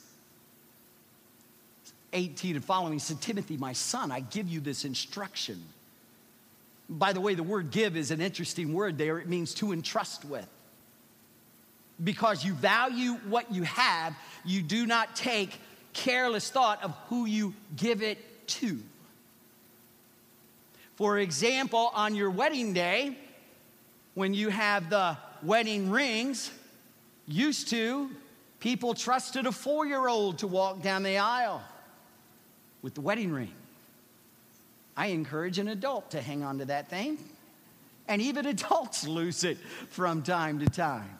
18 2.13 2.55
and 2.55 2.65
following. 2.65 2.93
He 2.93 2.99
said, 2.99 3.21
Timothy, 3.21 3.57
my 3.57 3.73
son, 3.73 4.11
I 4.11 4.21
give 4.21 4.47
you 4.47 4.59
this 4.59 4.85
instruction. 4.85 5.63
By 6.89 7.13
the 7.13 7.21
way, 7.21 7.33
the 7.33 7.43
word 7.43 7.71
give 7.71 7.95
is 7.95 8.11
an 8.11 8.21
interesting 8.21 8.73
word 8.73 8.97
there. 8.97 9.17
It 9.19 9.27
means 9.27 9.53
to 9.55 9.71
entrust 9.71 10.25
with 10.25 10.47
because 12.03 12.43
you 12.43 12.53
value 12.53 13.13
what 13.27 13.51
you 13.51 13.63
have, 13.63 14.15
you 14.45 14.61
do 14.61 14.85
not 14.85 15.15
take 15.15 15.59
careless 15.93 16.49
thought 16.49 16.83
of 16.83 16.95
who 17.07 17.25
you 17.25 17.53
give 17.75 18.01
it 18.01 18.47
to. 18.47 18.79
For 20.95 21.17
example, 21.17 21.91
on 21.93 22.15
your 22.15 22.29
wedding 22.29 22.73
day, 22.73 23.17
when 24.13 24.33
you 24.33 24.49
have 24.49 24.89
the 24.89 25.17
wedding 25.41 25.89
rings, 25.89 26.51
used 27.27 27.69
to, 27.69 28.09
people 28.59 28.93
trusted 28.93 29.45
a 29.47 29.51
four 29.51 29.85
year 29.85 30.07
old 30.07 30.39
to 30.39 30.47
walk 30.47 30.81
down 30.81 31.03
the 31.03 31.17
aisle 31.17 31.61
with 32.81 32.93
the 32.93 33.01
wedding 33.01 33.31
ring. 33.31 33.51
I 34.95 35.07
encourage 35.07 35.57
an 35.57 35.67
adult 35.67 36.11
to 36.11 36.21
hang 36.21 36.43
on 36.43 36.59
to 36.59 36.65
that 36.65 36.89
thing, 36.89 37.17
and 38.07 38.21
even 38.21 38.45
adults 38.45 39.07
lose 39.07 39.43
it 39.43 39.57
from 39.89 40.21
time 40.21 40.59
to 40.59 40.67
time. 40.67 41.17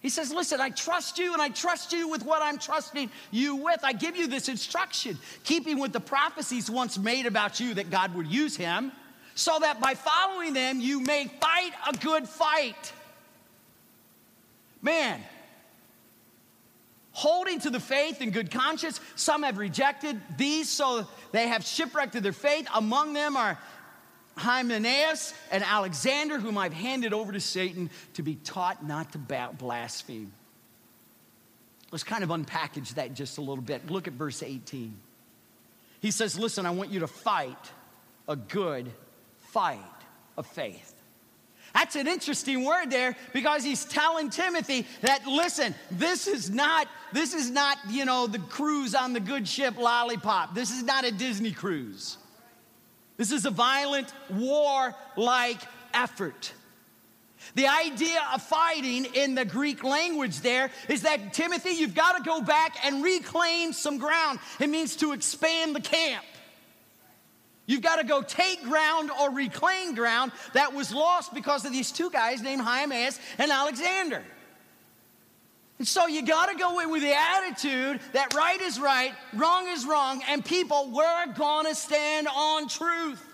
He 0.00 0.08
says, 0.08 0.32
Listen, 0.32 0.60
I 0.60 0.70
trust 0.70 1.18
you 1.18 1.32
and 1.32 1.42
I 1.42 1.48
trust 1.48 1.92
you 1.92 2.08
with 2.08 2.24
what 2.24 2.40
I'm 2.42 2.58
trusting 2.58 3.10
you 3.30 3.56
with. 3.56 3.80
I 3.82 3.92
give 3.92 4.16
you 4.16 4.26
this 4.26 4.48
instruction, 4.48 5.18
keeping 5.44 5.78
with 5.78 5.92
the 5.92 6.00
prophecies 6.00 6.70
once 6.70 6.98
made 6.98 7.26
about 7.26 7.58
you 7.58 7.74
that 7.74 7.90
God 7.90 8.14
would 8.14 8.28
use 8.28 8.56
him, 8.56 8.92
so 9.34 9.58
that 9.60 9.80
by 9.80 9.94
following 9.94 10.52
them 10.52 10.80
you 10.80 11.00
may 11.00 11.26
fight 11.40 11.72
a 11.88 11.96
good 11.96 12.28
fight. 12.28 12.92
Man, 14.80 15.20
holding 17.10 17.58
to 17.58 17.70
the 17.70 17.80
faith 17.80 18.20
and 18.20 18.32
good 18.32 18.52
conscience, 18.52 19.00
some 19.16 19.42
have 19.42 19.58
rejected 19.58 20.20
these, 20.36 20.68
so 20.68 21.04
they 21.32 21.48
have 21.48 21.66
shipwrecked 21.66 22.12
their 22.22 22.32
faith. 22.32 22.68
Among 22.72 23.12
them 23.12 23.36
are 23.36 23.58
Hymenaeus 24.38 25.34
and 25.50 25.62
Alexander, 25.62 26.38
whom 26.38 26.56
I've 26.56 26.72
handed 26.72 27.12
over 27.12 27.32
to 27.32 27.40
Satan 27.40 27.90
to 28.14 28.22
be 28.22 28.36
taught 28.36 28.86
not 28.86 29.12
to 29.12 29.18
blaspheme. 29.18 30.32
Let's 31.90 32.04
kind 32.04 32.22
of 32.22 32.30
unpackage 32.30 32.94
that 32.94 33.14
just 33.14 33.38
a 33.38 33.40
little 33.40 33.62
bit. 33.62 33.90
Look 33.90 34.06
at 34.06 34.14
verse 34.14 34.42
18. 34.42 34.94
He 36.00 36.10
says, 36.10 36.38
Listen, 36.38 36.66
I 36.66 36.70
want 36.70 36.90
you 36.90 37.00
to 37.00 37.06
fight 37.06 37.72
a 38.26 38.36
good 38.36 38.92
fight 39.38 39.80
of 40.36 40.46
faith. 40.46 40.94
That's 41.74 41.96
an 41.96 42.06
interesting 42.06 42.64
word 42.64 42.90
there 42.90 43.16
because 43.32 43.62
he's 43.62 43.84
telling 43.84 44.30
Timothy 44.30 44.86
that 45.02 45.26
listen, 45.26 45.74
this 45.90 46.26
is 46.26 46.50
not 46.50 46.88
this 47.12 47.34
is 47.34 47.50
not, 47.50 47.78
you 47.88 48.04
know, 48.04 48.26
the 48.26 48.38
cruise 48.38 48.94
on 48.94 49.12
the 49.12 49.20
good 49.20 49.46
ship 49.46 49.78
lollipop. 49.78 50.54
This 50.54 50.70
is 50.70 50.82
not 50.82 51.04
a 51.04 51.12
Disney 51.12 51.52
cruise. 51.52 52.18
This 53.18 53.32
is 53.32 53.44
a 53.44 53.50
violent, 53.50 54.12
war 54.30 54.94
like 55.16 55.60
effort. 55.92 56.54
The 57.54 57.66
idea 57.66 58.20
of 58.32 58.42
fighting 58.42 59.06
in 59.14 59.34
the 59.34 59.44
Greek 59.44 59.84
language 59.84 60.40
there 60.40 60.70
is 60.88 61.02
that, 61.02 61.32
Timothy, 61.32 61.70
you've 61.70 61.94
got 61.94 62.16
to 62.16 62.22
go 62.22 62.40
back 62.40 62.76
and 62.84 63.02
reclaim 63.02 63.72
some 63.72 63.98
ground. 63.98 64.38
It 64.60 64.70
means 64.70 64.96
to 64.96 65.12
expand 65.12 65.74
the 65.74 65.80
camp. 65.80 66.24
You've 67.66 67.82
got 67.82 67.96
to 67.96 68.04
go 68.04 68.22
take 68.22 68.62
ground 68.64 69.10
or 69.20 69.30
reclaim 69.30 69.94
ground 69.94 70.32
that 70.54 70.72
was 70.72 70.92
lost 70.92 71.34
because 71.34 71.64
of 71.64 71.72
these 71.72 71.92
two 71.92 72.10
guys 72.10 72.40
named 72.40 72.62
Hymenaeus 72.62 73.20
and 73.36 73.50
Alexander. 73.50 74.24
And 75.78 75.86
so 75.86 76.06
you 76.06 76.22
got 76.22 76.46
to 76.46 76.56
go 76.56 76.80
in 76.80 76.90
with 76.90 77.02
the 77.02 77.14
attitude 77.14 78.00
that 78.12 78.34
right 78.34 78.60
is 78.60 78.80
right, 78.80 79.12
wrong 79.34 79.68
is 79.68 79.86
wrong, 79.86 80.22
and 80.28 80.44
people, 80.44 80.90
we're 80.92 81.32
going 81.34 81.66
to 81.66 81.74
stand 81.74 82.26
on 82.26 82.68
truth. 82.68 83.24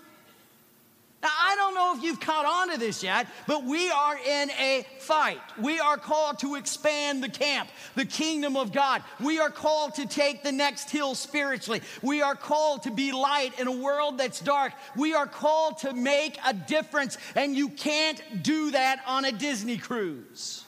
Now, 1.23 1.31
I 1.41 1.55
don't 1.55 1.73
know 1.73 1.95
if 1.97 2.03
you've 2.03 2.19
caught 2.19 2.45
on 2.45 2.71
to 2.71 2.79
this 2.79 3.01
yet, 3.01 3.25
but 3.47 3.63
we 3.63 3.89
are 3.89 4.15
in 4.15 4.51
a 4.51 4.85
fight. 4.99 5.39
We 5.59 5.79
are 5.79 5.97
called 5.97 6.37
to 6.39 6.53
expand 6.53 7.23
the 7.23 7.29
camp, 7.29 7.69
the 7.95 8.05
kingdom 8.05 8.55
of 8.55 8.71
God. 8.71 9.01
We 9.19 9.39
are 9.39 9.49
called 9.49 9.95
to 9.95 10.05
take 10.05 10.43
the 10.43 10.51
next 10.51 10.91
hill 10.91 11.15
spiritually. 11.15 11.81
We 12.03 12.21
are 12.21 12.35
called 12.35 12.83
to 12.83 12.91
be 12.91 13.11
light 13.11 13.59
in 13.59 13.65
a 13.65 13.71
world 13.71 14.19
that's 14.19 14.39
dark. 14.39 14.73
We 14.95 15.15
are 15.15 15.25
called 15.25 15.79
to 15.79 15.93
make 15.93 16.37
a 16.45 16.53
difference, 16.53 17.17
and 17.35 17.55
you 17.55 17.69
can't 17.69 18.43
do 18.43 18.69
that 18.71 19.01
on 19.07 19.25
a 19.25 19.31
Disney 19.31 19.77
cruise. 19.77 20.64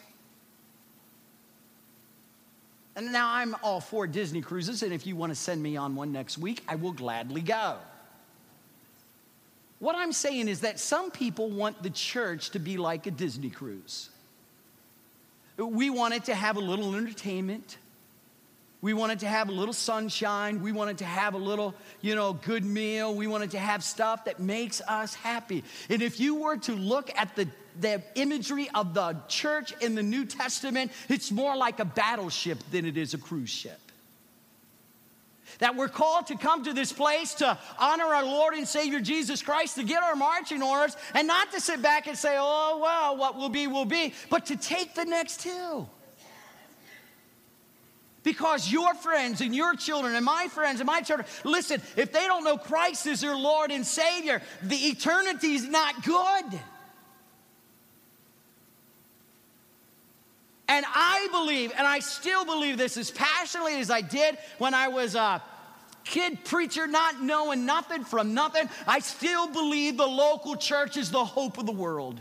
And 2.98 3.12
now 3.12 3.32
I'm 3.32 3.56
all 3.62 3.80
for 3.80 4.08
Disney 4.08 4.42
cruises, 4.42 4.82
and 4.82 4.92
if 4.92 5.06
you 5.06 5.16
want 5.16 5.30
to 5.30 5.36
send 5.36 5.62
me 5.62 5.78
on 5.78 5.96
one 5.96 6.12
next 6.12 6.40
week, 6.40 6.64
I 6.68 6.76
will 6.76 6.92
gladly 6.92 7.42
go. 7.42 7.78
What 9.78 9.96
I'm 9.96 10.12
saying 10.12 10.48
is 10.48 10.62
that 10.62 10.80
some 10.80 11.12
people 11.12 11.52
want 11.52 11.84
the 11.84 11.92
church 11.92 12.50
to 12.50 12.60
be 12.60 12.76
like 12.76 13.06
a 13.06 13.12
Disney 13.12 13.52
cruise. 13.52 14.10
We 15.58 15.92
want 15.92 16.16
it 16.16 16.26
to 16.26 16.34
have 16.34 16.58
a 16.58 16.60
little 16.60 16.96
entertainment. 16.96 17.78
We 18.82 18.94
wanted 18.94 19.20
to 19.20 19.28
have 19.28 19.50
a 19.50 19.52
little 19.52 19.74
sunshine. 19.74 20.62
We 20.62 20.72
wanted 20.72 21.00
to 21.00 21.06
have 21.06 21.34
a 21.34 21.40
little, 21.40 21.74
you 22.02 22.16
know, 22.16 22.34
good 22.34 22.64
meal. 22.64 23.14
We 23.16 23.26
wanted 23.26 23.52
to 23.52 23.60
have 23.60 23.84
stuff 23.84 24.26
that 24.26 24.40
makes 24.40 24.82
us 24.82 25.16
happy. 25.16 25.64
And 25.90 26.02
if 26.02 26.20
you 26.20 26.36
were 26.36 26.58
to 26.58 26.74
look 26.74 27.12
at 27.16 27.36
the 27.36 27.48
the 27.80 28.02
imagery 28.16 28.70
of 28.74 28.94
the 28.94 29.16
church 29.28 29.74
in 29.82 29.96
the 29.96 30.04
New 30.04 30.26
Testament, 30.26 30.92
it's 31.10 31.32
more 31.32 31.56
like 31.56 31.80
a 31.80 31.86
battleship 31.86 32.58
than 32.72 32.86
it 32.86 32.98
is 32.98 33.14
a 33.14 33.18
cruise 33.18 33.50
ship. 33.50 33.80
That 35.60 35.76
we're 35.76 35.88
called 35.88 36.28
to 36.28 36.38
come 36.38 36.64
to 36.66 36.74
this 36.74 36.92
place 36.92 37.36
to 37.36 37.58
honor 37.80 38.06
our 38.06 38.26
Lord 38.26 38.54
and 38.54 38.68
Savior 38.68 39.00
Jesus 39.00 39.42
Christ, 39.42 39.76
to 39.76 39.84
get 39.84 40.04
our 40.04 40.16
marching 40.16 40.62
orders, 40.62 40.98
and 41.14 41.28
not 41.28 41.52
to 41.52 41.62
sit 41.62 41.82
back 41.82 42.08
and 42.08 42.18
say, 42.18 42.36
oh, 42.38 42.80
well, 42.82 43.18
what 43.18 43.36
will 43.36 43.50
be, 43.50 43.68
will 43.68 43.86
be, 43.86 44.14
but 44.30 44.48
to 44.48 44.58
take 44.58 44.94
the 44.94 45.06
next 45.06 45.42
hill. 45.44 45.90
Because 48.28 48.70
your 48.70 48.94
friends 48.94 49.40
and 49.40 49.56
your 49.56 49.74
children 49.74 50.14
and 50.14 50.26
my 50.26 50.50
friends 50.50 50.82
and 50.82 50.88
my 50.88 51.00
children, 51.00 51.26
listen, 51.46 51.82
if 51.96 52.12
they 52.12 52.28
don't 52.28 52.44
know 52.44 52.58
Christ 52.58 53.08
as 53.08 53.22
their 53.22 53.38
Lord 53.38 53.72
and 53.72 53.86
Savior, 53.86 54.42
the 54.62 54.76
eternity 54.76 55.54
is 55.54 55.64
not 55.64 56.04
good. 56.04 56.60
And 60.68 60.86
I 60.90 61.30
believe, 61.32 61.72
and 61.78 61.88
I 61.88 62.00
still 62.00 62.44
believe 62.44 62.78
this 62.78 62.98
as 62.98 63.12
passionately 63.12 63.80
as 63.80 63.90
I 63.90 64.02
did 64.02 64.38
when 64.58 64.74
I 64.74 64.90
was 64.90 65.16
a 65.16 65.42
kid 66.04 66.44
preacher, 66.44 66.86
not 66.86 67.24
knowing 67.24 67.66
nothing 67.66 68.04
from 68.04 68.34
nothing. 68.34 68.70
I 68.86 69.00
still 69.00 69.48
believe 69.48 69.96
the 69.96 70.06
local 70.06 70.58
church 70.58 70.98
is 70.98 71.12
the 71.12 71.24
hope 71.24 71.58
of 71.58 71.66
the 71.66 71.72
world. 71.72 72.20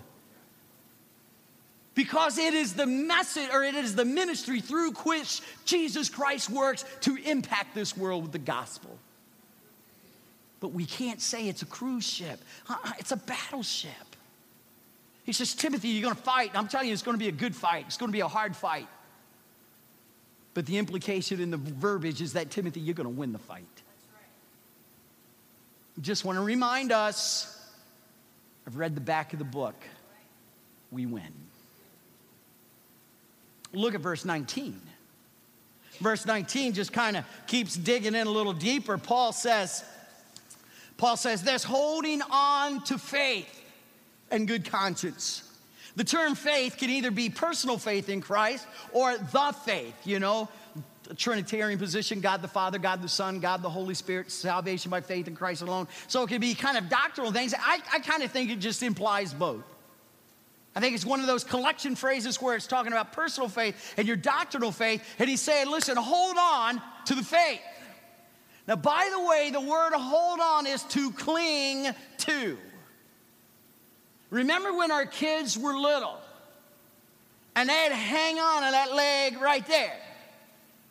Because 1.97 2.37
it 2.37 2.53
is 2.53 2.75
the 2.75 2.87
message, 2.87 3.49
or 3.53 3.65
it 3.65 3.75
is 3.75 3.97
the 3.97 4.05
ministry 4.05 4.61
through 4.61 4.93
which 4.93 5.41
Jesus 5.65 6.09
Christ 6.09 6.51
works 6.51 6.85
to 7.01 7.17
impact 7.17 7.75
this 7.75 7.97
world 7.97 8.23
with 8.23 8.33
the 8.33 8.39
gospel. 8.39 8.97
But 10.61 10.69
we 10.69 10.85
can't 10.85 11.23
say 11.23 11.49
it's 11.49 11.63
a 11.63 11.67
cruise 11.67 12.07
ship, 12.07 12.39
uh-uh, 12.69 12.93
it's 12.99 13.13
a 13.13 13.17
battleship. 13.17 13.91
He 15.25 15.33
says, 15.33 15.55
Timothy, 15.55 15.89
you're 15.89 16.03
going 16.03 16.15
to 16.15 16.23
fight. 16.23 16.53
I'm 16.55 16.69
telling 16.69 16.87
you, 16.87 16.93
it's 16.93 17.03
going 17.03 17.17
to 17.17 17.23
be 17.23 17.29
a 17.29 17.33
good 17.33 17.57
fight. 17.57 17.85
It's 17.89 17.97
going 17.97 18.11
to 18.11 18.17
be 18.17 18.21
a 18.21 18.29
hard 18.29 18.55
fight. 18.55 18.87
But 20.55 20.67
the 20.67 20.79
implication 20.79 21.41
in 21.41 21.51
the 21.51 21.57
verbiage 21.57 22.21
is 22.21 22.35
that, 22.35 22.51
Timothy, 22.51 22.81
you're 22.81 22.95
going 22.95 23.09
to 23.09 23.11
win 23.11 23.33
the 23.33 23.39
fight. 23.39 23.65
Just 26.01 26.25
want 26.25 26.37
to 26.37 26.45
remind 26.45 26.93
us 26.93 27.53
I've 28.67 28.77
read 28.77 28.95
the 28.95 29.01
back 29.01 29.33
of 29.33 29.39
the 29.39 29.45
book. 29.45 29.75
We 30.93 31.07
win. 31.07 31.46
Look 33.73 33.95
at 33.95 34.01
verse 34.01 34.25
19. 34.25 34.81
Verse 35.99 36.27
19 36.27 36.75
just 36.75 36.93
kind 36.93 37.17
of 37.17 37.25
keeps 37.47 37.77
digging 37.77 38.15
in 38.15 38.27
a 38.27 38.31
little 38.31 38.53
deeper. 38.53 38.99
Paul 38.99 39.33
says, 39.33 39.85
Paul 40.97 41.17
says 41.17 41.43
this 41.43 41.65
holding 41.65 42.23
on 42.31 42.83
to 42.85 42.99
faith 42.99 43.63
and 44.31 44.47
good 44.47 44.71
conscience. 44.71 45.43
The 45.97 46.05
term 46.05 46.35
faith 46.35 46.77
can 46.77 46.91
either 46.91 47.11
be 47.11 47.31
personal 47.31 47.79
faith 47.79 48.09
in 48.11 48.21
Christ 48.21 48.67
or 48.93 49.17
the 49.17 49.55
faith, 49.65 49.95
you 50.05 50.21
know, 50.21 50.49
Trinitarian 51.17 51.79
position 51.79 52.21
God 52.21 52.43
the 52.43 52.49
Father, 52.49 52.79
God 52.79 53.01
the 53.01 53.09
Son, 53.09 53.41
God 53.41 53.63
the 53.63 53.71
Holy 53.71 53.95
Spirit, 53.95 54.31
salvation 54.31 54.91
by 54.91 55.01
faith 55.01 55.29
in 55.29 55.35
Christ 55.35 55.63
alone. 55.63 55.89
So 56.09 56.23
it 56.25 56.29
can 56.29 56.41
be 56.41 56.55
kind 56.55 56.77
of 56.77 56.89
doctrinal 56.89 57.33
things. 57.33 57.55
I, 57.59 57.81
I 57.93 58.01
kind 58.01 58.23
of 58.23 58.31
think 58.31 58.51
it 58.51 58.59
just 58.59 58.83
implies 58.83 59.33
both. 59.33 59.63
I 60.77 60.81
think 60.81 60.95
it's 60.95 61.07
one 61.07 61.21
of 61.21 61.27
those 61.27 61.43
collection 61.43 61.97
phrases 61.97 62.41
where 62.41 62.55
it's 62.55 62.67
talking 62.67 62.93
about 62.93 63.15
personal 63.15 63.49
faith 63.49 63.95
and 63.97 64.07
your 64.07 64.17
doctrinal 64.17 64.71
faith. 64.71 65.03
And 65.19 65.27
he's 65.27 65.41
saying, 65.41 65.71
listen, 65.71 65.97
hold 65.97 66.37
on 66.39 66.83
to 67.07 67.15
the 67.15 67.23
faith. 67.23 67.63
Now, 68.69 68.77
by 68.77 69.09
the 69.11 69.27
way, 69.27 69.49
the 69.51 69.61
word 69.61 69.95
hold 69.95 70.39
on 70.39 70.67
is 70.67 70.83
to 70.83 71.13
cling 71.13 71.95
to. 72.19 72.59
Remember 74.29 74.75
when 74.75 74.91
our 74.91 75.07
kids 75.07 75.57
were 75.57 75.75
little 75.79 76.19
and 77.55 77.71
they'd 77.71 77.93
hang 77.93 78.39
on 78.39 78.63
to 78.63 78.71
that 78.71 78.93
leg 78.93 79.41
right 79.41 79.67
there? 79.67 79.99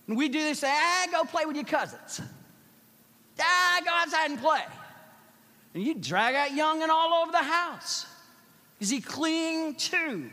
And 0.07 0.17
we'd 0.17 0.31
do 0.31 0.39
this, 0.39 0.59
say, 0.59 0.71
ah, 0.71 1.05
go 1.11 1.25
play 1.25 1.45
with 1.45 1.57
your 1.57 1.65
cousins. 1.65 2.21
Ah, 3.39 3.81
go 3.85 3.91
outside 3.91 4.31
and 4.31 4.39
play. 4.39 4.63
And 5.75 5.83
you 5.83 5.93
drag 5.93 6.33
that 6.33 6.51
youngin' 6.51 6.89
all 6.89 7.21
over 7.21 7.31
the 7.31 7.43
house. 7.43 8.07
Is 8.79 8.89
he 8.89 9.01
clinging 9.01 9.75
to? 9.75 10.29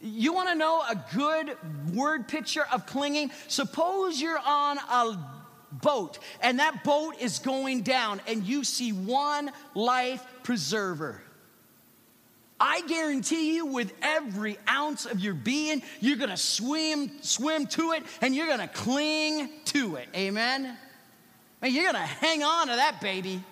You 0.00 0.32
want 0.32 0.48
to 0.50 0.54
know 0.54 0.82
a 0.82 1.02
good 1.14 1.56
word 1.94 2.28
picture 2.28 2.66
of 2.72 2.86
clinging? 2.86 3.30
Suppose 3.48 4.20
you're 4.20 4.38
on 4.38 4.78
a 4.78 5.18
boat 5.72 6.18
and 6.40 6.58
that 6.58 6.84
boat 6.84 7.16
is 7.20 7.38
going 7.38 7.82
down 7.82 8.20
and 8.26 8.44
you 8.44 8.64
see 8.64 8.92
one 8.92 9.50
life 9.74 10.24
preserver. 10.42 11.22
I 12.58 12.80
guarantee 12.82 13.54
you, 13.54 13.66
with 13.66 13.92
every 14.00 14.56
ounce 14.68 15.04
of 15.04 15.20
your 15.20 15.34
being, 15.34 15.82
you're 16.00 16.16
gonna 16.16 16.38
swim, 16.38 17.10
swim 17.20 17.66
to 17.66 17.92
it, 17.92 18.02
and 18.22 18.34
you're 18.34 18.46
gonna 18.46 18.66
cling 18.68 19.50
to 19.66 19.96
it. 19.96 20.08
Amen? 20.14 20.76
Man, 21.60 21.74
you're 21.74 21.84
gonna 21.84 21.98
hang 21.98 22.42
on 22.42 22.68
to 22.68 22.74
that 22.74 23.00
baby 23.02 23.42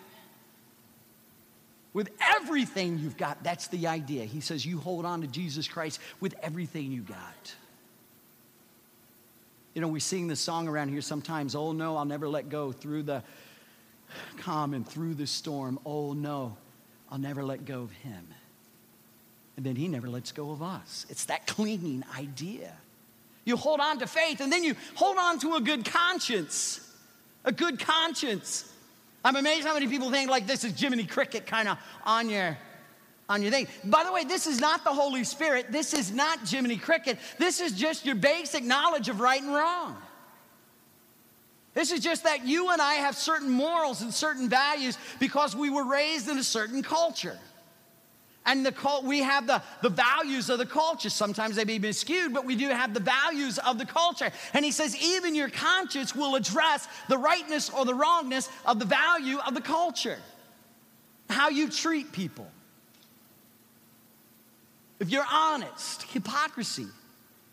with 1.95 2.11
everything 2.37 2.99
you've 2.99 3.17
got. 3.17 3.43
That's 3.43 3.69
the 3.69 3.87
idea. 3.87 4.25
He 4.25 4.41
says, 4.41 4.67
You 4.67 4.79
hold 4.79 5.07
on 5.07 5.23
to 5.23 5.27
Jesus 5.27 5.67
Christ 5.67 6.01
with 6.21 6.35
everything 6.43 6.93
you 6.93 7.01
got. 7.01 7.55
You 9.73 9.81
know, 9.81 9.89
we 9.89 10.01
sing 10.01 10.29
this 10.29 10.41
song 10.41 10.69
around 10.69 10.91
here 10.91 11.01
sometimes, 11.01 11.55
Oh 11.55 11.73
no, 11.73 11.97
I'll 11.97 12.05
never 12.05 12.29
let 12.29 12.51
go 12.51 12.73
through 12.73 13.05
the 13.05 13.23
calm 14.39 14.75
and 14.75 14.87
through 14.87 15.15
the 15.15 15.27
storm. 15.27 15.79
Oh 15.87 16.13
no, 16.13 16.57
I'll 17.11 17.19
never 17.19 17.43
let 17.43 17.65
go 17.65 17.83
of 17.83 17.93
him. 17.93 18.27
And 19.57 19.65
then 19.65 19.77
he 19.77 19.87
never 19.87 20.09
lets 20.09 20.33
go 20.33 20.51
of 20.51 20.63
us. 20.63 21.07
It's 21.09 21.27
that 21.27 21.47
clinging 21.47 22.03
idea. 22.19 22.73
You 23.45 23.57
hold 23.57 23.79
on 23.81 23.99
to 24.01 24.07
faith 24.07 24.41
and 24.41 24.53
then 24.53 24.65
you 24.65 24.75
hold 24.95 25.17
on 25.17 25.39
to 25.41 25.55
a 25.55 25.61
good 25.61 25.85
conscience. 25.85 26.81
A 27.45 27.53
good 27.53 27.79
conscience. 27.79 28.73
I'm 29.25 29.37
amazed 29.37 29.67
how 29.67 29.75
many 29.75 29.89
people 29.89 30.11
think 30.11 30.31
like 30.31 30.47
this 30.47 30.65
is 30.65 30.79
Jiminy 30.79 31.05
Cricket 31.05 31.47
kind 31.47 31.69
of 31.69 31.79
on 32.05 32.29
your 32.29 32.59
on 33.29 33.41
your 33.41 33.51
thing. 33.51 33.67
By 33.85 34.05
the 34.05 34.13
way, 34.13 34.25
this 34.25 34.47
is 34.47 34.61
not 34.61 34.85
the 34.85 34.91
Holy 34.91 35.25
Spirit. 35.25 35.73
This 35.73 35.95
is 35.95 36.13
not 36.13 36.47
Jiminy 36.47 36.77
Cricket. 36.77 37.19
This 37.39 37.59
is 37.59 37.73
just 37.73 38.05
your 38.05 38.17
basic 38.17 38.63
knowledge 38.63 39.09
of 39.09 39.19
right 39.19 39.41
and 39.41 39.55
wrong. 39.55 39.97
This 41.73 41.91
is 41.91 42.01
just 42.01 42.25
that 42.25 42.47
you 42.47 42.71
and 42.71 42.83
I 42.83 42.95
have 42.95 43.17
certain 43.17 43.51
morals 43.51 44.03
and 44.03 44.13
certain 44.13 44.49
values 44.49 44.99
because 45.19 45.57
we 45.57 45.71
were 45.71 45.85
raised 45.85 46.29
in 46.29 46.39
a 46.39 46.45
certain 46.45 46.83
culture. 46.83 47.39
And 48.47 48.65
the 48.65 48.73
cult, 48.73 49.05
we 49.05 49.21
have 49.21 49.47
the, 49.47 49.63
the 49.81 49.89
values 49.89 50.51
of 50.51 50.59
the 50.59 50.67
culture. 50.67 51.09
Sometimes 51.09 51.57
they 51.57 51.65
may 51.65 51.79
be 51.79 51.93
skewed, 51.93 52.35
but 52.35 52.45
we 52.45 52.57
do 52.57 52.69
have 52.69 52.93
the 52.93 53.01
values 53.01 53.59
of 53.59 53.79
the 53.79 53.87
culture. 53.87 54.31
And 54.53 54.65
he 54.65 54.71
says, 54.71 54.95
even 55.03 55.35
your 55.35 55.49
conscience 55.49 56.15
will 56.15 56.35
address 56.35 56.87
the 57.09 57.17
rightness 57.17 57.71
or 57.71 57.87
the 57.87 57.95
wrongness 57.95 58.51
of 58.67 58.79
the 58.79 58.85
value 58.85 59.39
of 59.39 59.55
the 59.55 59.63
culture. 59.63 60.19
How 61.31 61.49
you 61.49 61.71
treat 61.71 62.13
people. 62.13 62.47
If 65.01 65.09
you're 65.11 65.27
honest, 65.31 66.03
hypocrisy 66.05 66.87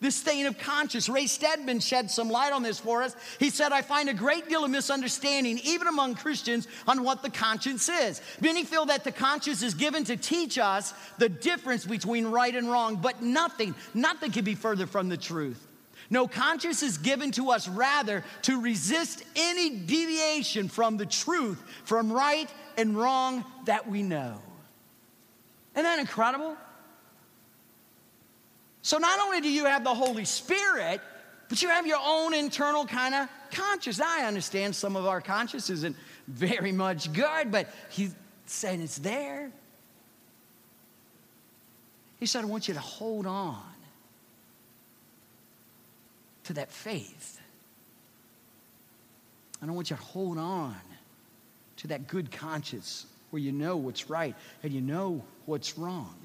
this 0.02 0.16
stain 0.16 0.48
of 0.48 0.58
conscience. 0.58 1.08
Ray 1.08 1.28
Stedman 1.28 1.80
shed 1.80 2.12
some 2.12 2.30
light 2.30 2.52
on 2.52 2.64
this 2.64 2.80
for 2.80 3.04
us. 3.04 3.16
He 3.40 3.50
said, 3.50 3.72
I 3.72 3.84
find 3.84 4.10
a 4.10 4.14
great 4.14 4.50
deal 4.50 4.66
of 4.66 4.72
misunderstanding, 4.72 5.60
even 5.64 5.88
among 5.88 6.16
Christians, 6.16 6.68
on 6.88 7.04
what 7.04 7.22
the 7.22 7.30
conscience 7.30 7.88
is. 7.88 8.22
Many 8.42 8.66
feel 8.66 8.88
that 8.88 9.04
the 9.04 9.12
conscience 9.12 9.62
is 9.62 9.76
given 9.76 10.04
to 10.06 10.18
teach 10.18 10.58
us 10.58 10.94
the 11.20 11.30
difference 11.30 11.86
between 11.86 12.28
right 12.28 12.54
and 12.54 12.70
wrong, 12.70 12.98
but 12.98 13.22
nothing, 13.22 13.76
nothing 13.94 14.32
can 14.32 14.44
be 14.44 14.56
further 14.56 14.88
from 14.88 15.08
the 15.08 15.18
truth. 15.18 15.68
No, 16.10 16.28
conscience 16.28 16.84
is 16.84 16.98
given 16.98 17.32
to 17.32 17.52
us 17.52 17.70
rather 17.70 18.26
to 18.42 18.60
resist 18.60 19.24
any 19.36 19.70
deviation 19.70 20.68
from 20.68 20.98
the 20.98 21.06
truth, 21.06 21.64
from 21.86 22.12
right 22.12 22.50
and 22.76 22.98
wrong 22.98 23.46
that 23.66 23.88
we 23.88 24.04
know. 24.04 24.42
Isn't 25.74 25.84
that 25.84 26.00
incredible? 26.00 26.58
So 28.82 28.98
not 28.98 29.20
only 29.20 29.42
do 29.42 29.50
you 29.50 29.66
have 29.66 29.84
the 29.84 29.94
Holy 29.94 30.26
Spirit, 30.26 31.02
but 31.50 31.62
you 31.62 31.70
have 31.70 31.86
your 31.86 32.00
own 32.04 32.34
internal 32.34 32.86
kind 32.86 33.14
of 33.14 33.28
conscience. 33.52 34.00
I 34.00 34.26
understand 34.26 34.76
some 34.76 34.96
of 34.96 35.06
our 35.06 35.22
conscience 35.22 35.70
isn't 35.70 35.96
very 36.28 36.72
much 36.72 37.12
good, 37.14 37.52
but 37.52 37.68
he's 37.90 38.16
saying 38.46 38.82
it's 38.82 38.98
there. 38.98 39.52
He 42.20 42.26
said, 42.26 42.44
I 42.44 42.48
want 42.48 42.68
you 42.68 42.74
to 42.74 42.80
hold 42.80 43.26
on 43.26 43.62
to 46.46 46.54
that 46.54 46.72
faith. 46.72 47.40
I 49.62 49.66
don't 49.66 49.76
want 49.76 49.90
you 49.90 49.96
to 49.96 50.02
hold 50.02 50.38
on 50.38 50.76
to 51.78 51.88
that 51.88 52.08
good 52.08 52.32
conscience 52.32 53.06
where 53.32 53.42
you 53.42 53.52
know 53.52 53.78
what's 53.78 54.10
right 54.10 54.36
and 54.64 54.72
you 54.72 54.82
know 54.82 55.24
what's 55.46 55.78
wrong. 55.78 56.16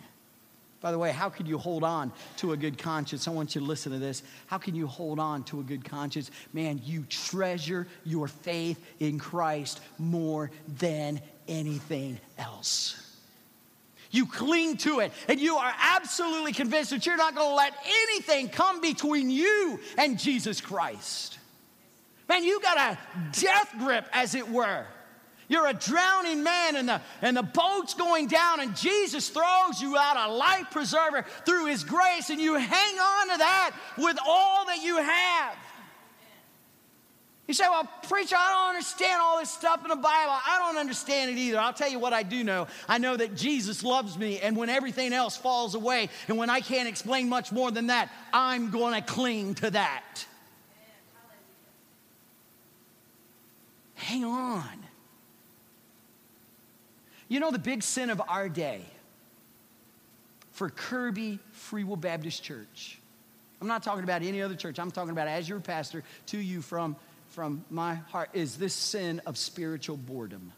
By 0.86 0.92
the 0.92 1.00
way, 1.00 1.10
how 1.10 1.28
can 1.28 1.46
you 1.46 1.58
hold 1.58 1.82
on 1.82 2.12
to 2.36 2.52
a 2.52 2.56
good 2.56 2.78
conscience? 2.78 3.26
I 3.26 3.32
want 3.32 3.56
you 3.56 3.60
to 3.60 3.66
listen 3.66 3.90
to 3.90 3.98
this. 3.98 4.22
How 4.46 4.56
can 4.56 4.76
you 4.76 4.86
hold 4.86 5.18
on 5.18 5.42
to 5.46 5.58
a 5.58 5.64
good 5.64 5.84
conscience? 5.84 6.30
Man, 6.52 6.80
you 6.84 7.04
treasure 7.08 7.88
your 8.04 8.28
faith 8.28 8.80
in 9.00 9.18
Christ 9.18 9.80
more 9.98 10.48
than 10.78 11.20
anything 11.48 12.20
else. 12.38 13.18
You 14.12 14.26
cling 14.26 14.76
to 14.76 15.00
it, 15.00 15.10
and 15.26 15.40
you 15.40 15.56
are 15.56 15.74
absolutely 15.76 16.52
convinced 16.52 16.90
that 16.90 17.04
you're 17.04 17.16
not 17.16 17.34
going 17.34 17.50
to 17.50 17.54
let 17.56 17.74
anything 17.84 18.48
come 18.48 18.80
between 18.80 19.28
you 19.28 19.80
and 19.98 20.16
Jesus 20.16 20.60
Christ. 20.60 21.40
Man, 22.28 22.44
you 22.44 22.60
got 22.60 22.78
a 22.78 22.98
death 23.32 23.74
grip, 23.76 24.06
as 24.12 24.36
it 24.36 24.48
were. 24.48 24.86
You're 25.48 25.68
a 25.68 25.74
drowning 25.74 26.42
man 26.42 26.76
and 26.76 26.88
the, 26.88 27.00
and 27.22 27.36
the 27.36 27.42
boat's 27.42 27.94
going 27.94 28.26
down, 28.26 28.60
and 28.60 28.76
Jesus 28.76 29.28
throws 29.28 29.80
you 29.80 29.96
out 29.96 30.28
a 30.28 30.32
life 30.32 30.70
preserver 30.72 31.24
through 31.44 31.66
his 31.66 31.84
grace, 31.84 32.30
and 32.30 32.40
you 32.40 32.54
hang 32.54 32.98
on 32.98 33.30
to 33.30 33.38
that 33.38 33.76
with 33.96 34.18
all 34.26 34.66
that 34.66 34.82
you 34.82 34.96
have. 34.96 35.56
You 37.46 37.54
say, 37.54 37.64
Well, 37.68 37.88
preacher, 38.08 38.34
I 38.36 38.54
don't 38.54 38.68
understand 38.70 39.20
all 39.22 39.38
this 39.38 39.50
stuff 39.50 39.82
in 39.82 39.88
the 39.88 39.94
Bible. 39.94 40.32
I 40.32 40.58
don't 40.58 40.78
understand 40.78 41.30
it 41.30 41.38
either. 41.38 41.60
I'll 41.60 41.72
tell 41.72 41.88
you 41.88 42.00
what 42.00 42.12
I 42.12 42.24
do 42.24 42.42
know. 42.42 42.66
I 42.88 42.98
know 42.98 43.16
that 43.16 43.36
Jesus 43.36 43.84
loves 43.84 44.18
me, 44.18 44.40
and 44.40 44.56
when 44.56 44.68
everything 44.68 45.12
else 45.12 45.36
falls 45.36 45.76
away, 45.76 46.08
and 46.26 46.38
when 46.38 46.50
I 46.50 46.60
can't 46.60 46.88
explain 46.88 47.28
much 47.28 47.52
more 47.52 47.70
than 47.70 47.86
that, 47.86 48.10
I'm 48.32 48.70
going 48.70 48.94
to 48.94 49.00
cling 49.00 49.54
to 49.56 49.70
that. 49.70 50.26
Hang 53.94 54.24
on. 54.24 54.85
You 57.28 57.40
know 57.40 57.50
the 57.50 57.58
big 57.58 57.82
sin 57.82 58.10
of 58.10 58.22
our 58.28 58.48
day 58.48 58.82
for 60.52 60.70
Kirby 60.70 61.38
Free 61.52 61.84
Will 61.84 61.96
Baptist 61.96 62.42
Church? 62.42 62.98
I'm 63.60 63.68
not 63.68 63.82
talking 63.82 64.04
about 64.04 64.22
any 64.22 64.42
other 64.42 64.54
church. 64.54 64.78
I'm 64.78 64.90
talking 64.90 65.10
about 65.10 65.28
as 65.28 65.48
your 65.48 65.60
pastor 65.60 66.04
to 66.26 66.38
you 66.38 66.62
from, 66.62 66.94
from 67.30 67.64
my 67.70 67.94
heart 67.94 68.30
is 68.32 68.56
this 68.56 68.74
sin 68.74 69.20
of 69.26 69.36
spiritual 69.36 69.96
boredom. 69.96 70.52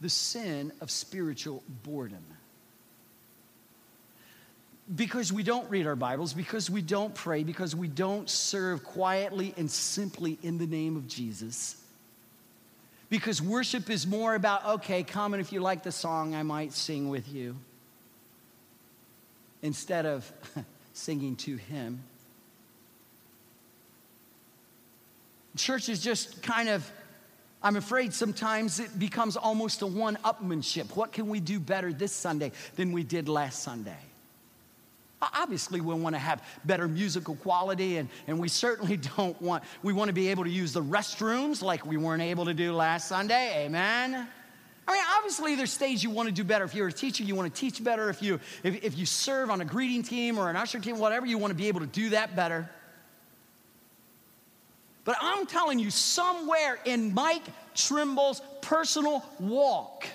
The 0.00 0.08
sin 0.08 0.72
of 0.80 0.90
spiritual 0.90 1.62
boredom 1.82 2.24
because 4.94 5.32
we 5.32 5.42
don't 5.42 5.68
read 5.68 5.86
our 5.86 5.96
Bibles, 5.96 6.32
because 6.32 6.70
we 6.70 6.80
don't 6.80 7.14
pray, 7.14 7.42
because 7.42 7.74
we 7.74 7.88
don't 7.88 8.30
serve 8.30 8.84
quietly 8.84 9.52
and 9.56 9.70
simply 9.70 10.38
in 10.42 10.58
the 10.58 10.66
name 10.66 10.96
of 10.96 11.08
Jesus. 11.08 11.76
Because 13.08 13.42
worship 13.42 13.90
is 13.90 14.06
more 14.06 14.34
about, 14.34 14.64
okay, 14.66 15.02
come 15.02 15.34
and 15.34 15.40
if 15.40 15.52
you 15.52 15.60
like 15.60 15.82
the 15.82 15.92
song, 15.92 16.34
I 16.34 16.42
might 16.42 16.72
sing 16.72 17.08
with 17.08 17.28
you. 17.32 17.56
instead 19.62 20.06
of 20.06 20.30
singing 20.92 21.34
to 21.36 21.56
Him. 21.56 22.00
Church 25.56 25.88
is 25.88 26.00
just 26.00 26.42
kind 26.42 26.68
of, 26.68 26.88
I'm 27.62 27.76
afraid 27.76 28.12
sometimes 28.12 28.78
it 28.78 28.96
becomes 28.98 29.36
almost 29.36 29.82
a 29.82 29.86
one 29.86 30.16
upmanship. 30.24 30.94
What 30.94 31.12
can 31.12 31.28
we 31.28 31.40
do 31.40 31.58
better 31.58 31.92
this 31.92 32.12
Sunday 32.12 32.52
than 32.76 32.92
we 32.92 33.02
did 33.02 33.28
last 33.28 33.62
Sunday? 33.62 33.96
Obviously, 35.34 35.80
we 35.80 35.94
want 35.94 36.14
to 36.14 36.18
have 36.18 36.42
better 36.64 36.88
musical 36.88 37.36
quality, 37.36 37.96
and, 37.96 38.08
and 38.26 38.38
we 38.38 38.48
certainly 38.48 38.96
don't 39.16 39.40
want, 39.40 39.64
we 39.82 39.92
want 39.92 40.08
to 40.08 40.14
be 40.14 40.28
able 40.28 40.44
to 40.44 40.50
use 40.50 40.72
the 40.72 40.82
restrooms 40.82 41.62
like 41.62 41.86
we 41.86 41.96
weren't 41.96 42.22
able 42.22 42.44
to 42.44 42.54
do 42.54 42.72
last 42.72 43.08
Sunday. 43.08 43.64
Amen. 43.64 44.28
I 44.88 44.92
mean, 44.92 45.02
obviously, 45.16 45.56
there's 45.56 45.76
things 45.76 46.02
you 46.04 46.10
want 46.10 46.28
to 46.28 46.34
do 46.34 46.44
better. 46.44 46.64
If 46.64 46.74
you're 46.74 46.88
a 46.88 46.92
teacher, 46.92 47.24
you 47.24 47.34
want 47.34 47.52
to 47.52 47.60
teach 47.60 47.82
better. 47.82 48.08
If 48.08 48.22
you, 48.22 48.38
if, 48.62 48.84
if 48.84 48.96
you 48.96 49.04
serve 49.04 49.50
on 49.50 49.60
a 49.60 49.64
greeting 49.64 50.02
team 50.02 50.38
or 50.38 50.48
an 50.48 50.56
usher 50.56 50.78
team, 50.78 50.98
whatever, 50.98 51.26
you 51.26 51.38
want 51.38 51.50
to 51.50 51.56
be 51.56 51.68
able 51.68 51.80
to 51.80 51.86
do 51.86 52.10
that 52.10 52.36
better. 52.36 52.70
But 55.04 55.16
I'm 55.20 55.46
telling 55.46 55.78
you, 55.78 55.90
somewhere 55.90 56.78
in 56.84 57.14
Mike 57.14 57.44
Trimble's 57.74 58.42
personal 58.60 59.24
walk 59.38 60.06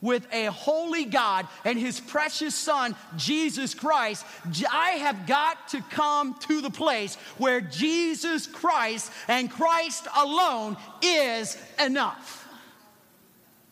with 0.00 0.26
a 0.32 0.46
holy 0.46 1.04
God 1.04 1.46
and 1.64 1.78
his 1.78 2.00
precious 2.00 2.54
son, 2.54 2.96
Jesus 3.16 3.74
Christ, 3.74 4.24
I 4.70 4.90
have 4.92 5.26
got 5.26 5.68
to 5.68 5.82
come 5.90 6.34
to 6.48 6.60
the 6.60 6.70
place 6.70 7.16
where 7.38 7.60
Jesus 7.60 8.46
Christ 8.46 9.12
and 9.28 9.50
Christ 9.50 10.06
alone 10.16 10.76
is 11.02 11.56
enough. 11.84 12.48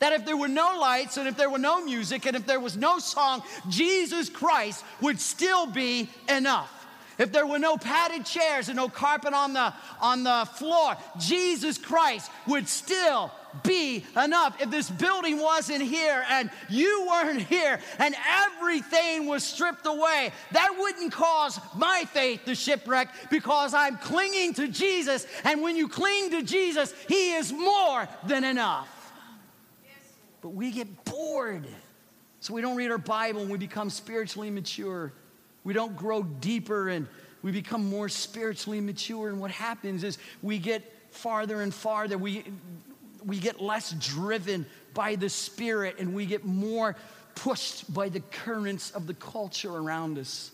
That 0.00 0.12
if 0.12 0.24
there 0.24 0.36
were 0.36 0.48
no 0.48 0.78
lights 0.78 1.16
and 1.16 1.26
if 1.26 1.36
there 1.36 1.50
were 1.50 1.58
no 1.58 1.84
music 1.84 2.26
and 2.26 2.36
if 2.36 2.46
there 2.46 2.60
was 2.60 2.76
no 2.76 2.98
song, 2.98 3.42
Jesus 3.68 4.28
Christ 4.28 4.84
would 5.00 5.18
still 5.18 5.66
be 5.66 6.08
enough. 6.28 6.74
If 7.18 7.32
there 7.32 7.46
were 7.46 7.58
no 7.58 7.76
padded 7.76 8.24
chairs 8.24 8.68
and 8.68 8.76
no 8.76 8.88
carpet 8.88 9.34
on 9.34 9.52
the, 9.52 9.74
on 10.00 10.22
the 10.22 10.48
floor, 10.54 10.96
Jesus 11.18 11.76
Christ 11.76 12.30
would 12.46 12.68
still 12.68 13.32
be 13.62 14.04
enough. 14.22 14.60
If 14.60 14.70
this 14.70 14.90
building 14.90 15.38
wasn't 15.40 15.82
here 15.82 16.24
and 16.28 16.50
you 16.68 17.06
weren't 17.08 17.42
here 17.42 17.80
and 17.98 18.14
everything 18.46 19.26
was 19.26 19.44
stripped 19.44 19.86
away, 19.86 20.32
that 20.52 20.74
wouldn't 20.78 21.12
cause 21.12 21.60
my 21.76 22.04
faith 22.12 22.44
to 22.46 22.54
shipwreck 22.54 23.08
because 23.30 23.74
I'm 23.74 23.96
clinging 23.98 24.54
to 24.54 24.68
Jesus. 24.68 25.26
And 25.44 25.62
when 25.62 25.76
you 25.76 25.88
cling 25.88 26.30
to 26.30 26.42
Jesus, 26.42 26.94
He 27.08 27.32
is 27.34 27.52
more 27.52 28.08
than 28.26 28.44
enough. 28.44 29.12
But 30.40 30.50
we 30.50 30.70
get 30.70 31.04
bored. 31.04 31.66
So 32.40 32.54
we 32.54 32.60
don't 32.60 32.76
read 32.76 32.90
our 32.90 32.98
Bible 32.98 33.42
and 33.42 33.50
we 33.50 33.58
become 33.58 33.90
spiritually 33.90 34.50
mature. 34.50 35.12
We 35.64 35.72
don't 35.72 35.96
grow 35.96 36.22
deeper 36.22 36.88
and 36.88 37.08
we 37.42 37.52
become 37.52 37.88
more 37.88 38.08
spiritually 38.08 38.80
mature. 38.80 39.28
And 39.28 39.40
what 39.40 39.50
happens 39.50 40.04
is 40.04 40.18
we 40.42 40.58
get 40.58 40.82
farther 41.10 41.62
and 41.62 41.74
farther. 41.74 42.18
We, 42.18 42.44
we 43.28 43.38
get 43.38 43.60
less 43.60 43.92
driven 43.92 44.66
by 44.94 45.14
the 45.14 45.28
Spirit 45.28 45.96
and 45.98 46.14
we 46.14 46.26
get 46.26 46.44
more 46.44 46.96
pushed 47.34 47.92
by 47.92 48.08
the 48.08 48.20
currents 48.20 48.90
of 48.90 49.06
the 49.06 49.14
culture 49.14 49.70
around 49.70 50.18
us. 50.18 50.50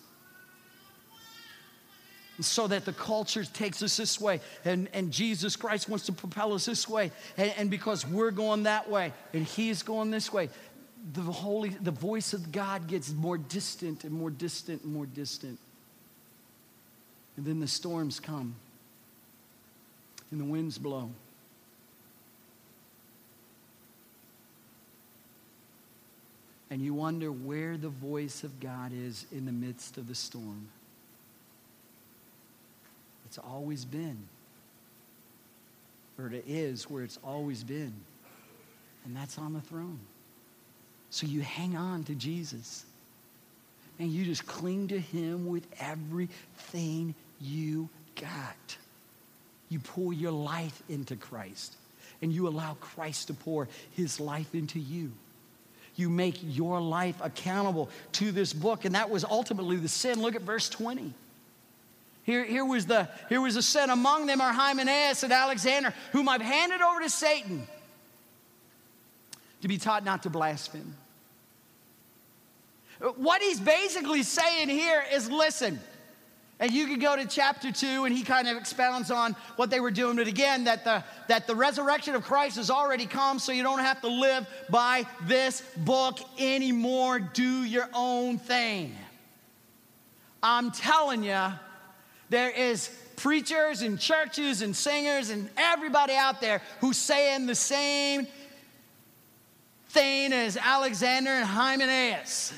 So 2.40 2.66
that 2.66 2.84
the 2.84 2.92
culture 2.92 3.44
takes 3.44 3.80
us 3.80 3.96
this 3.96 4.20
way 4.20 4.40
and, 4.64 4.88
and 4.92 5.12
jesus 5.12 5.54
christ 5.54 5.88
wants 5.88 6.06
to 6.06 6.12
propel 6.12 6.52
us 6.52 6.66
this 6.66 6.88
way. 6.88 7.12
And, 7.37 7.54
and 7.56 7.70
because 7.70 8.04
we're 8.04 8.32
going 8.32 8.64
that 8.64 8.90
way 8.90 9.12
and 9.32 9.46
he's 9.46 9.84
going 9.84 10.10
this 10.10 10.32
way 10.32 10.48
the 11.12 11.20
holy 11.20 11.68
the 11.68 11.92
voice 11.92 12.32
of 12.32 12.50
god 12.50 12.88
gets 12.88 13.12
more 13.12 13.38
distant 13.38 14.02
and 14.02 14.12
more 14.12 14.30
distant 14.30 14.82
and 14.82 14.92
more 14.92 15.06
distant. 15.06 15.60
And 17.37 17.46
then 17.46 17.60
the 17.60 17.68
storms 17.68 18.18
come 18.18 18.56
and 20.32 20.40
the 20.40 20.44
winds 20.44 20.76
blow 20.76 21.10
and 26.74 26.82
you 26.82 26.92
wonder 26.92 27.30
where 27.30 27.76
the 27.76 27.88
voice 27.88 28.42
of 28.42 28.58
god 28.58 28.90
is 28.92 29.26
in 29.32 29.46
the 29.46 29.52
midst 29.52 29.96
of 29.96 30.08
the 30.08 30.14
storm 30.14 30.68
it's 33.34 33.44
always 33.44 33.84
been. 33.84 34.28
Or 36.16 36.28
it 36.28 36.44
is 36.46 36.88
where 36.88 37.02
it's 37.02 37.18
always 37.24 37.64
been. 37.64 37.92
And 39.04 39.16
that's 39.16 39.38
on 39.38 39.54
the 39.54 39.60
throne. 39.60 39.98
So 41.10 41.26
you 41.26 41.40
hang 41.40 41.76
on 41.76 42.04
to 42.04 42.14
Jesus. 42.14 42.84
And 43.98 44.08
you 44.08 44.24
just 44.24 44.46
cling 44.46 44.87
to 44.88 45.00
him 45.00 45.48
with 45.48 45.66
everything 45.80 47.16
you 47.40 47.88
got. 48.14 48.76
You 49.68 49.80
pour 49.80 50.12
your 50.12 50.30
life 50.30 50.80
into 50.88 51.16
Christ. 51.16 51.74
And 52.22 52.32
you 52.32 52.46
allow 52.46 52.74
Christ 52.74 53.26
to 53.28 53.34
pour 53.34 53.66
his 53.96 54.20
life 54.20 54.54
into 54.54 54.78
you. 54.78 55.10
You 55.96 56.11
make 56.11 56.38
your 56.42 56.80
life 56.80 57.16
accountable 57.20 57.88
to 58.12 58.33
this 58.33 58.52
book. 58.52 58.85
And 58.85 58.94
that 58.94 59.11
was 59.11 59.24
ultimately 59.24 59.76
the 59.76 59.88
sin. 59.88 60.20
Look 60.20 60.35
at 60.35 60.42
verse 60.42 60.68
20. 60.68 61.12
Here, 62.24 62.44
here, 62.44 62.64
was 62.64 62.87
the, 62.87 63.09
here 63.28 63.40
was 63.40 63.57
a 63.57 63.62
sin. 63.62 63.90
Among 63.90 64.26
them 64.26 64.40
are 64.40 64.52
Hymenaeus 64.52 65.22
and 65.22 65.33
Alexander, 65.33 65.92
whom 66.12 66.28
I've 66.28 66.40
handed 66.40 66.80
over 66.80 67.00
to 67.00 67.11
Satan 67.11 67.66
to 69.61 69.68
be 69.68 69.78
taught 69.78 70.04
not 70.04 70.22
to 70.22 70.30
blaspheme. 70.30 70.96
What 73.16 73.42
he's 73.42 73.61
basically 73.61 74.22
saying 74.22 74.68
here 74.68 75.04
is 75.12 75.30
listen, 75.30 75.78
and 76.64 76.72
you 76.72 76.87
can 76.87 76.98
go 76.98 77.14
to 77.14 77.27
chapter 77.27 77.70
two, 77.70 78.07
and 78.07 78.16
he 78.16 78.22
kind 78.22 78.48
of 78.48 78.57
expounds 78.57 79.11
on 79.11 79.37
what 79.57 79.68
they 79.68 79.81
were 79.81 79.90
doing. 79.90 80.16
But 80.16 80.29
again, 80.29 80.64
that 80.64 80.83
the, 80.83 81.05
that 81.29 81.46
the 81.46 81.55
resurrection 81.55 82.14
of 82.14 82.24
Christ 82.24 82.57
has 82.57 82.70
already 82.70 83.05
come, 83.05 83.38
so 83.38 83.53
you 83.53 83.62
don't 83.62 83.81
have 83.81 84.00
to 84.00 84.09
live 84.09 84.46
by 84.70 85.05
this 85.24 85.61
book 85.77 86.20
anymore. 86.38 87.18
Do 87.18 87.64
your 87.64 87.87
own 87.92 88.38
thing. 88.38 88.96
I'm 90.42 90.70
telling 90.70 91.22
you, 91.22 91.48
there 92.31 92.48
is 92.48 92.88
preachers 93.16 93.83
and 93.83 94.00
churches 94.00 94.62
and 94.62 94.74
singers 94.74 95.29
and 95.29 95.50
everybody 95.59 96.14
out 96.14 96.40
there 96.40 96.62
who's 96.81 96.96
saying 96.96 97.44
the 97.44 97.55
same 97.55 98.27
thing 99.90 100.33
as 100.33 100.57
Alexander 100.57 101.29
and 101.29 101.44
Hymenaeus. 101.44 102.55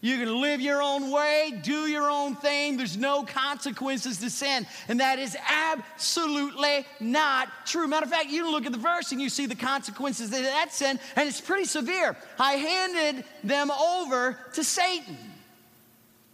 You 0.00 0.16
can 0.18 0.40
live 0.40 0.60
your 0.60 0.80
own 0.80 1.10
way, 1.10 1.58
do 1.62 1.88
your 1.88 2.08
own 2.08 2.36
thing. 2.36 2.76
There's 2.76 2.96
no 2.96 3.24
consequences 3.24 4.18
to 4.18 4.30
sin. 4.30 4.64
And 4.86 5.00
that 5.00 5.18
is 5.18 5.36
absolutely 5.48 6.86
not 7.00 7.48
true. 7.66 7.88
Matter 7.88 8.04
of 8.04 8.10
fact, 8.10 8.30
you 8.30 8.48
look 8.48 8.64
at 8.64 8.70
the 8.70 8.78
verse 8.78 9.10
and 9.10 9.20
you 9.20 9.28
see 9.28 9.46
the 9.46 9.56
consequences 9.56 10.26
of 10.26 10.42
that 10.42 10.72
sin, 10.72 11.00
and 11.16 11.28
it's 11.28 11.40
pretty 11.40 11.64
severe. 11.64 12.16
I 12.38 12.52
handed 12.52 13.24
them 13.42 13.72
over 13.72 14.38
to 14.52 14.62
Satan. 14.62 15.16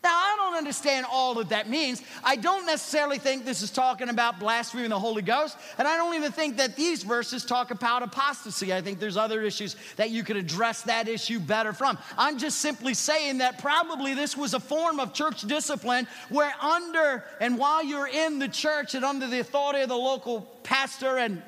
Now, 0.04 0.14
I 0.14 0.36
don't 0.36 0.56
understand 0.56 1.06
all 1.10 1.34
that 1.34 1.48
that 1.48 1.68
means. 1.68 2.02
I 2.22 2.36
don't 2.36 2.66
necessarily 2.66 3.18
think 3.18 3.46
this 3.46 3.62
is 3.62 3.70
talking 3.70 4.10
about 4.10 4.38
blaspheming 4.38 4.90
the 4.90 4.98
Holy 4.98 5.22
Ghost, 5.22 5.56
and 5.78 5.88
I 5.88 5.96
don't 5.96 6.14
even 6.14 6.30
think 6.30 6.58
that 6.58 6.76
these 6.76 7.02
verses 7.02 7.42
talk 7.42 7.70
about 7.70 8.02
apostasy. 8.02 8.74
I 8.74 8.82
think 8.82 9.00
there's 9.00 9.16
other 9.16 9.40
issues 9.42 9.76
that 9.96 10.10
you 10.10 10.22
could 10.22 10.36
address 10.36 10.82
that 10.82 11.08
issue 11.08 11.40
better 11.40 11.72
from. 11.72 11.96
I'm 12.18 12.38
just 12.38 12.58
simply 12.58 12.92
saying 12.92 13.38
that 13.38 13.58
probably 13.58 14.12
this 14.12 14.36
was 14.36 14.52
a 14.52 14.60
form 14.60 15.00
of 15.00 15.14
church 15.14 15.40
discipline 15.42 16.06
where, 16.28 16.52
under 16.60 17.24
and 17.40 17.58
while 17.58 17.82
you're 17.82 18.08
in 18.08 18.38
the 18.38 18.48
church 18.48 18.94
and 18.94 19.04
under 19.04 19.26
the 19.26 19.40
authority 19.40 19.80
of 19.80 19.88
the 19.88 19.96
local 19.96 20.42
pastor 20.64 21.16
and 21.16 21.42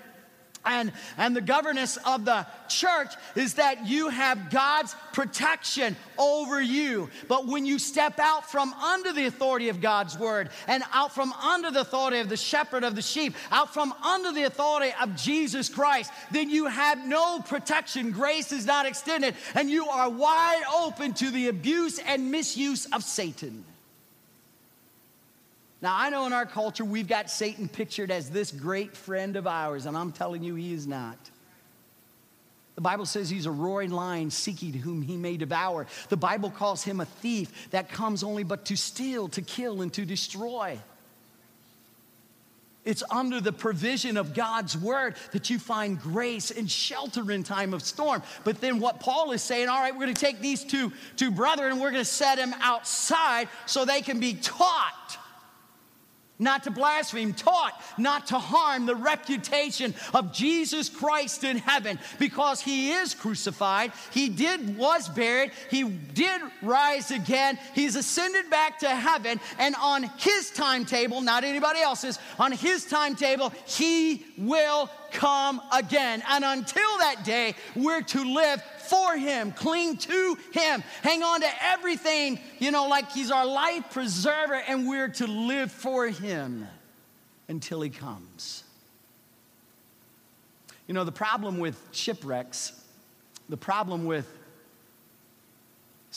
and, 0.67 0.93
and 1.17 1.35
the 1.35 1.41
governance 1.41 1.97
of 2.05 2.25
the 2.25 2.47
church 2.69 3.15
is 3.35 3.55
that 3.55 3.87
you 3.87 4.09
have 4.09 4.51
God's 4.51 4.95
protection 5.13 5.97
over 6.19 6.61
you. 6.61 7.09
But 7.29 7.47
when 7.47 7.65
you 7.65 7.79
step 7.79 8.19
out 8.19 8.51
from 8.51 8.73
under 8.75 9.13
the 9.13 9.27
authority 9.27 9.69
of 9.69 9.81
God's 9.81 10.19
word 10.19 10.51
and 10.67 10.83
out 10.93 11.15
from 11.15 11.33
under 11.33 11.71
the 11.71 11.81
authority 11.81 12.19
of 12.19 12.29
the 12.29 12.37
shepherd 12.37 12.85
of 12.85 12.97
the 12.97 13.03
sheep, 13.03 13.35
out 13.51 13.73
from 13.73 13.93
under 14.05 14.33
the 14.33 14.43
authority 14.43 14.93
of 15.01 15.17
Jesus 15.17 15.69
Christ, 15.69 16.11
then 16.31 16.51
you 16.51 16.67
have 16.67 17.07
no 17.07 17.41
protection. 17.41 18.11
Grace 18.11 18.53
is 18.53 18.67
not 18.67 18.87
extended, 18.87 19.35
and 19.55 19.71
you 19.71 19.89
are 19.89 20.11
wide 20.11 20.63
open 20.75 21.15
to 21.15 21.31
the 21.31 21.49
abuse 21.49 21.99
and 21.99 22.31
misuse 22.31 22.87
of 22.87 23.03
Satan. 23.03 23.65
Now, 25.87 25.95
I 25.97 26.11
know 26.11 26.27
in 26.27 26.33
our 26.33 26.47
culture 26.47 26.85
we've 26.85 27.07
got 27.07 27.31
Satan 27.31 27.69
pictured 27.69 28.11
as 28.11 28.29
this 28.29 28.51
great 28.51 28.97
friend 28.97 29.37
of 29.37 29.47
ours, 29.47 29.87
and 29.87 29.97
I'm 29.97 30.11
telling 30.11 30.43
you, 30.43 30.57
he 30.57 30.73
is 30.73 30.85
not. 30.85 31.17
The 32.75 32.81
Bible 32.81 33.07
says 33.07 33.31
he's 33.31 33.47
a 33.47 33.53
roaring 33.53 33.93
lion 33.93 34.33
seeking 34.33 34.73
whom 34.73 35.01
he 35.01 35.17
may 35.17 35.37
devour. 35.37 35.87
The 36.09 36.17
Bible 36.17 36.51
calls 36.51 36.83
him 36.83 36.99
a 36.99 37.05
thief 37.05 37.71
that 37.71 37.89
comes 37.89 38.25
only 38.25 38.43
but 38.43 38.65
to 38.65 38.77
steal, 38.77 39.29
to 39.29 39.43
kill, 39.43 39.81
and 39.81 39.93
to 39.93 40.05
destroy. 40.05 40.77
It's 42.85 43.05
under 43.09 43.41
the 43.41 43.53
provision 43.53 44.17
of 44.17 44.35
God's 44.35 44.77
word 44.77 45.15
that 45.31 45.51
you 45.51 45.61
find 45.61 46.01
grace 46.01 46.51
and 46.51 46.69
shelter 46.69 47.31
in 47.31 47.45
time 47.45 47.73
of 47.73 47.81
storm. 47.81 48.25
But 48.43 48.61
then 48.61 48.81
what 48.81 48.99
Paul 48.99 49.31
is 49.31 49.41
saying, 49.41 49.69
all 49.69 49.79
right, 49.79 49.95
we're 49.95 50.07
going 50.07 50.15
to 50.15 50.21
take 50.21 50.41
these 50.41 50.65
two, 50.65 50.93
two 51.15 51.31
brethren 51.31 51.71
and 51.71 51.81
we're 51.81 51.93
going 51.93 52.03
to 52.03 52.05
set 52.05 52.39
them 52.39 52.57
outside 52.61 53.49
so 53.67 53.85
they 53.85 54.03
can 54.03 54.19
be 54.19 54.35
taught 54.35 55.19
not 56.39 56.65
to 56.65 56.71
blaspheme, 56.71 57.33
taught 57.33 57.81
not 57.99 58.27
to 58.29 58.39
harm 58.39 58.87
the 58.87 58.95
reputation 58.95 59.95
of 60.15 60.33
Jesus 60.33 60.89
Christ 60.89 61.45
in 61.45 61.59
heaven 61.59 61.99
because 62.19 62.61
he 62.61 62.93
is 62.93 63.15
crucified. 63.15 63.93
He 64.11 64.29
did 64.29 64.77
was 64.77 65.09
buried, 65.09 65.53
he 65.71 65.85
did 65.85 66.43
rise 66.63 67.11
again. 67.11 67.59
He's 67.75 67.97
ascended 67.97 68.51
back 68.51 68.79
to 68.81 68.89
heaven 68.89 69.41
and 69.59 69.75
on 69.81 70.05
his 70.19 70.51
timetable, 70.51 71.21
not 71.21 71.45
anybody 71.45 71.81
else's, 71.81 72.19
on 72.39 72.53
his 72.53 72.85
timetable, 72.85 73.53
he 73.67 74.25
will 74.37 74.91
come 75.13 75.61
again. 75.73 76.23
And 76.29 76.45
until 76.45 76.99
that 76.99 77.25
day, 77.25 77.55
we're 77.75 78.03
to 78.03 78.35
live 78.35 78.63
for 78.87 79.17
Him, 79.17 79.53
cling 79.53 79.97
to 79.99 80.39
Him, 80.53 80.83
hang 81.03 81.23
on 81.23 81.41
to 81.41 81.49
everything, 81.63 82.41
you 82.59 82.71
know, 82.71 82.89
like 82.89 83.13
He's 83.13 83.31
our 83.31 83.47
life 83.47 83.91
preserver, 83.91 84.55
and 84.55 84.89
we're 84.89 85.09
to 85.09 85.27
live 85.27 85.71
for 85.71 86.09
Him 86.09 86.67
until 87.49 87.81
He 87.81 87.91
comes. 87.91 88.65
You 90.87 90.95
know, 90.95 91.05
the 91.05 91.13
problem 91.13 91.59
with 91.59 91.81
shipwrecks, 91.93 92.73
the 93.49 93.57
problem 93.57 94.05
with 94.05 94.33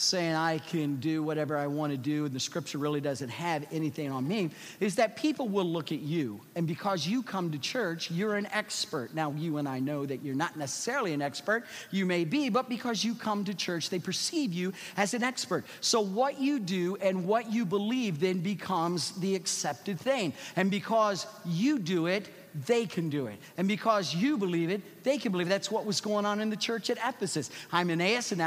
saying 0.00 0.34
I 0.34 0.58
can 0.58 0.96
do 0.96 1.22
whatever 1.22 1.58
I 1.58 1.66
want 1.66 1.92
to 1.92 1.98
do 1.98 2.24
and 2.24 2.34
the 2.34 2.40
scripture 2.40 2.78
really 2.78 3.02
doesn't 3.02 3.28
have 3.28 3.66
anything 3.70 4.10
on 4.10 4.26
me 4.26 4.50
is 4.80 4.94
that 4.94 5.14
people 5.14 5.46
will 5.46 5.66
look 5.66 5.92
at 5.92 6.00
you. 6.00 6.40
And 6.56 6.66
because 6.66 7.06
you 7.06 7.22
come 7.22 7.52
to 7.52 7.58
church, 7.58 8.10
you're 8.10 8.36
an 8.36 8.46
expert. 8.46 9.14
Now, 9.14 9.32
you 9.32 9.58
and 9.58 9.68
I 9.68 9.78
know 9.78 10.06
that 10.06 10.24
you're 10.24 10.34
not 10.34 10.56
necessarily 10.56 11.12
an 11.12 11.20
expert. 11.20 11.66
You 11.90 12.06
may 12.06 12.24
be, 12.24 12.48
but 12.48 12.68
because 12.68 13.04
you 13.04 13.14
come 13.14 13.44
to 13.44 13.54
church, 13.54 13.90
they 13.90 13.98
perceive 13.98 14.54
you 14.54 14.72
as 14.96 15.12
an 15.12 15.22
expert. 15.22 15.66
So, 15.82 16.00
what 16.00 16.40
you 16.40 16.58
do 16.58 16.96
and 16.96 17.26
what 17.26 17.52
you 17.52 17.66
believe 17.66 18.20
then 18.20 18.40
becomes 18.40 19.12
the 19.20 19.34
accepted 19.34 20.00
thing. 20.00 20.32
And 20.56 20.70
because 20.70 21.26
you 21.44 21.78
do 21.78 22.06
it, 22.06 22.30
they 22.66 22.86
can 22.86 23.08
do 23.08 23.26
it. 23.26 23.38
And 23.56 23.68
because 23.68 24.14
you 24.14 24.36
believe 24.38 24.70
it, 24.70 25.04
they 25.04 25.18
can 25.18 25.32
believe 25.32 25.46
it. 25.46 25.50
That's 25.50 25.70
what 25.70 25.86
was 25.86 26.00
going 26.00 26.26
on 26.26 26.40
in 26.40 26.50
the 26.50 26.56
church 26.56 26.90
at 26.90 26.98
Ephesus. 26.98 27.50
Hymenaeus 27.70 28.32
and 28.32 28.40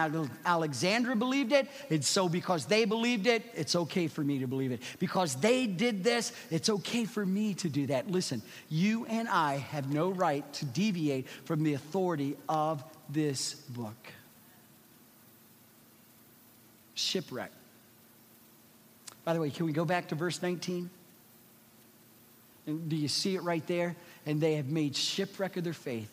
Alexandra 0.46 1.16
believed 1.16 1.52
it. 1.52 1.68
And 1.90 2.04
so 2.04 2.28
because 2.30 2.66
they 2.66 2.86
believed 2.86 3.28
it, 3.28 3.44
it's 3.56 3.76
okay 3.76 4.08
for 4.08 4.22
me 4.22 4.40
to 4.40 4.48
believe 4.48 4.72
it. 4.72 4.82
Because 5.00 5.36
they 5.36 5.68
did 5.68 6.04
this, 6.04 6.32
it's 6.52 6.70
okay 6.70 7.06
for 7.06 7.26
me 7.26 7.54
to 7.56 7.70
do 7.70 7.88
that. 7.88 8.10
Listen, 8.10 8.42
you 8.70 9.06
and 9.06 9.28
I 9.28 9.58
have 9.58 9.92
no 9.94 10.10
right 10.10 10.52
to 10.54 10.66
deviate 10.66 11.28
from 11.46 11.64
the 11.64 11.74
authority 11.74 12.36
of 12.48 12.84
this 13.10 13.54
book. 13.54 13.96
Shipwreck. 16.96 17.52
By 19.26 19.34
the 19.34 19.40
way, 19.40 19.50
can 19.50 19.66
we 19.66 19.72
go 19.72 19.86
back 19.86 20.10
to 20.10 20.16
verse 20.16 20.42
19? 20.42 20.90
And 22.66 22.90
do 22.90 22.96
you 22.96 23.08
see 23.08 23.36
it 23.36 23.44
right 23.44 23.66
there? 23.68 23.96
And 24.26 24.40
they 24.40 24.56
have 24.56 24.68
made 24.68 24.96
shipwreck 24.96 25.58
of 25.58 25.64
their 25.64 25.74
faith. 25.74 26.10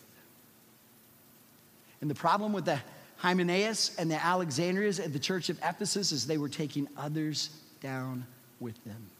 And 2.01 2.11
the 2.11 2.15
problem 2.15 2.53
with 2.53 2.65
the 2.65 2.81
Hymenaeus 3.17 3.97
and 3.97 4.11
the 4.11 4.23
Alexandrias 4.23 4.99
at 4.99 5.13
the 5.13 5.19
church 5.19 5.51
of 5.51 5.59
Ephesus 5.59 6.13
is 6.13 6.27
they 6.27 6.39
were 6.39 6.49
taking 6.49 6.89
others 6.97 7.51
down 7.81 8.27
with 8.59 8.83
them. 8.85 9.11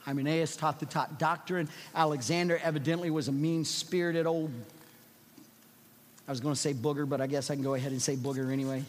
Hymenaeus 0.00 0.56
taught 0.56 0.80
the 0.80 0.86
top 0.86 1.18
doctrine. 1.18 1.68
Alexander 1.94 2.58
evidently 2.62 3.10
was 3.10 3.28
a 3.28 3.32
mean 3.32 3.64
spirited 3.64 4.26
old, 4.26 4.50
I 6.26 6.30
was 6.30 6.40
going 6.40 6.54
to 6.54 6.60
say 6.60 6.72
booger, 6.72 7.08
but 7.08 7.20
I 7.20 7.26
guess 7.26 7.50
I 7.50 7.54
can 7.54 7.62
go 7.62 7.74
ahead 7.74 7.92
and 7.92 8.00
say 8.00 8.16
booger 8.16 8.52
anyway. 8.52 8.84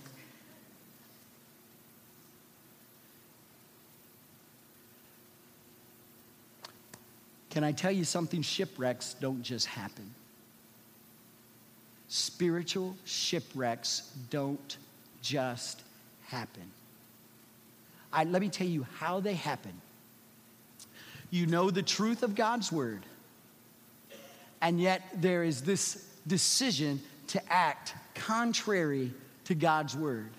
Can 7.52 7.64
I 7.64 7.74
tell 7.74 7.92
you 7.92 8.06
something? 8.06 8.42
Shipwrecks 8.42 9.14
don't 9.20 9.44
just 9.44 9.68
happen. 9.68 10.10
Spiritual 12.08 12.96
shipwrecks 13.06 14.10
don't 14.30 14.78
just 15.22 15.82
happen. 16.28 16.72
I, 18.12 18.24
let 18.24 18.42
me 18.42 18.50
tell 18.50 18.68
you 18.68 18.86
how 18.98 19.20
they 19.20 19.34
happen. 19.34 19.74
You 21.30 21.46
know 21.46 21.70
the 21.70 21.84
truth 21.84 22.24
of 22.24 22.36
God's 22.36 22.72
word, 22.72 23.06
and 24.62 24.82
yet 24.82 25.02
there 25.16 25.44
is 25.44 25.62
this 25.62 26.06
decision 26.28 27.02
to 27.28 27.42
act 27.52 27.94
contrary 28.16 29.14
to 29.46 29.56
God's 29.56 29.96
word. 29.96 30.30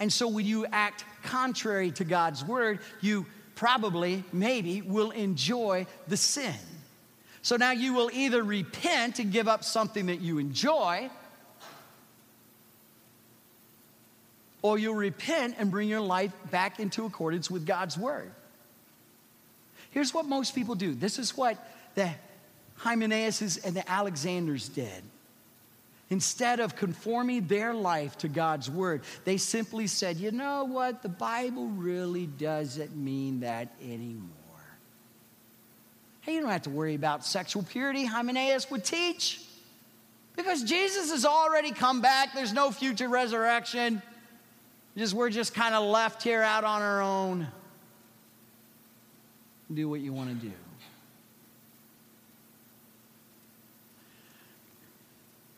And 0.00 0.12
so 0.12 0.28
when 0.28 0.44
you 0.44 0.66
act 0.66 1.04
contrary 1.22 1.90
to 1.92 2.04
God's 2.04 2.44
word, 2.44 2.80
you 3.00 3.26
probably, 3.56 4.22
maybe, 4.32 4.82
will 4.82 5.10
enjoy 5.10 5.86
the 6.06 6.16
sin. 6.16 6.54
So 7.42 7.56
now 7.56 7.72
you 7.72 7.94
will 7.94 8.10
either 8.12 8.42
repent 8.42 9.18
and 9.18 9.32
give 9.32 9.48
up 9.48 9.64
something 9.64 10.06
that 10.06 10.20
you 10.20 10.38
enjoy, 10.38 11.10
or 14.62 14.78
you'll 14.78 14.94
repent 14.94 15.56
and 15.58 15.70
bring 15.70 15.88
your 15.88 16.00
life 16.00 16.32
back 16.50 16.78
into 16.78 17.04
accordance 17.04 17.50
with 17.50 17.66
God's 17.66 17.98
word. 17.98 18.30
Here's 19.90 20.12
what 20.12 20.26
most 20.26 20.54
people 20.54 20.74
do 20.74 20.94
this 20.94 21.18
is 21.18 21.36
what 21.36 21.56
the 21.94 22.10
Hymenaeus 22.76 23.56
and 23.58 23.74
the 23.74 23.90
Alexanders 23.90 24.68
did. 24.68 25.02
Instead 26.08 26.60
of 26.60 26.76
conforming 26.76 27.46
their 27.48 27.74
life 27.74 28.16
to 28.18 28.28
God's 28.28 28.70
word, 28.70 29.02
they 29.24 29.36
simply 29.36 29.88
said, 29.88 30.16
you 30.16 30.30
know 30.30 30.64
what? 30.64 31.02
The 31.02 31.08
Bible 31.08 31.66
really 31.66 32.26
doesn't 32.26 32.96
mean 32.96 33.40
that 33.40 33.74
anymore. 33.82 34.30
Hey, 36.20 36.34
you 36.34 36.40
don't 36.40 36.50
have 36.50 36.62
to 36.62 36.70
worry 36.70 36.94
about 36.94 37.24
sexual 37.24 37.64
purity, 37.64 38.04
Hymenaeus 38.04 38.70
would 38.70 38.84
teach. 38.84 39.42
Because 40.36 40.62
Jesus 40.62 41.10
has 41.10 41.24
already 41.24 41.72
come 41.72 42.00
back, 42.00 42.34
there's 42.34 42.52
no 42.52 42.70
future 42.70 43.08
resurrection. 43.08 44.02
Just, 44.96 45.14
we're 45.14 45.30
just 45.30 45.54
kind 45.54 45.74
of 45.74 45.84
left 45.84 46.22
here 46.22 46.42
out 46.42 46.64
on 46.64 46.82
our 46.82 47.02
own. 47.02 47.46
Do 49.72 49.88
what 49.88 50.00
you 50.00 50.12
want 50.12 50.28
to 50.28 50.46
do. 50.46 50.52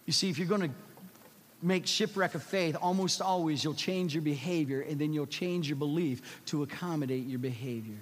You 0.08 0.12
see, 0.12 0.30
if 0.30 0.38
you're 0.38 0.48
going 0.48 0.62
to 0.62 0.70
make 1.60 1.86
shipwreck 1.86 2.34
of 2.34 2.42
faith, 2.42 2.78
almost 2.80 3.20
always 3.20 3.62
you'll 3.62 3.74
change 3.74 4.14
your 4.14 4.22
behavior 4.22 4.80
and 4.80 4.98
then 4.98 5.12
you'll 5.12 5.26
change 5.26 5.68
your 5.68 5.76
belief 5.76 6.42
to 6.46 6.62
accommodate 6.62 7.26
your 7.26 7.40
behavior. 7.40 8.00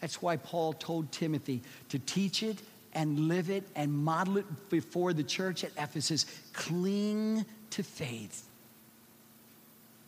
That's 0.00 0.22
why 0.22 0.38
Paul 0.38 0.72
told 0.72 1.12
Timothy 1.12 1.60
to 1.90 1.98
teach 1.98 2.42
it 2.42 2.62
and 2.94 3.28
live 3.28 3.50
it 3.50 3.64
and 3.76 3.92
model 3.92 4.38
it 4.38 4.70
before 4.70 5.12
the 5.12 5.22
church 5.22 5.64
at 5.64 5.72
Ephesus. 5.76 6.24
Cling 6.54 7.44
to 7.68 7.82
faith 7.82 8.48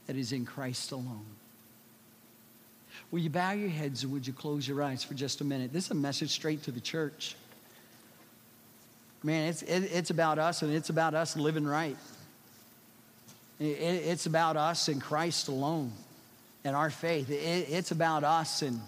that 0.07 0.16
is 0.16 0.33
in 0.33 0.47
Christ 0.47 0.90
alone. 0.92 1.27
Will 3.11 3.19
you 3.19 3.29
bow 3.29 3.53
your 3.53 3.69
heads 3.69 4.05
and 4.05 4.12
would 4.14 4.27
you 4.27 4.33
close 4.33 4.66
your 4.66 4.83
eyes 4.83 5.05
for 5.05 5.12
just 5.12 5.42
a 5.42 5.45
minute? 5.45 5.75
This 5.75 5.85
is 5.85 5.90
a 5.90 5.97
message 5.97 6.31
straight 6.31 6.62
to 6.62 6.71
the 6.71 6.81
church. 6.81 7.37
Man, 9.22 9.48
it's, 9.48 9.62
it, 9.62 9.81
it's 9.92 10.11
about 10.11 10.38
us 10.38 10.62
and 10.62 10.72
it's 10.72 10.90
about 10.90 11.14
us 11.14 11.37
living 11.37 11.66
right. 11.66 11.96
It, 13.59 13.64
it's 13.64 14.26
about 14.26 14.57
us 14.57 14.88
and 14.88 15.00
Christ 15.00 15.48
alone 15.48 15.92
and 16.64 16.76
our 16.76 16.90
faith. 16.90 17.31
It, 17.31 17.35
it's 17.70 17.90
about 17.90 18.24
us 18.24 18.62
and 18.62 18.81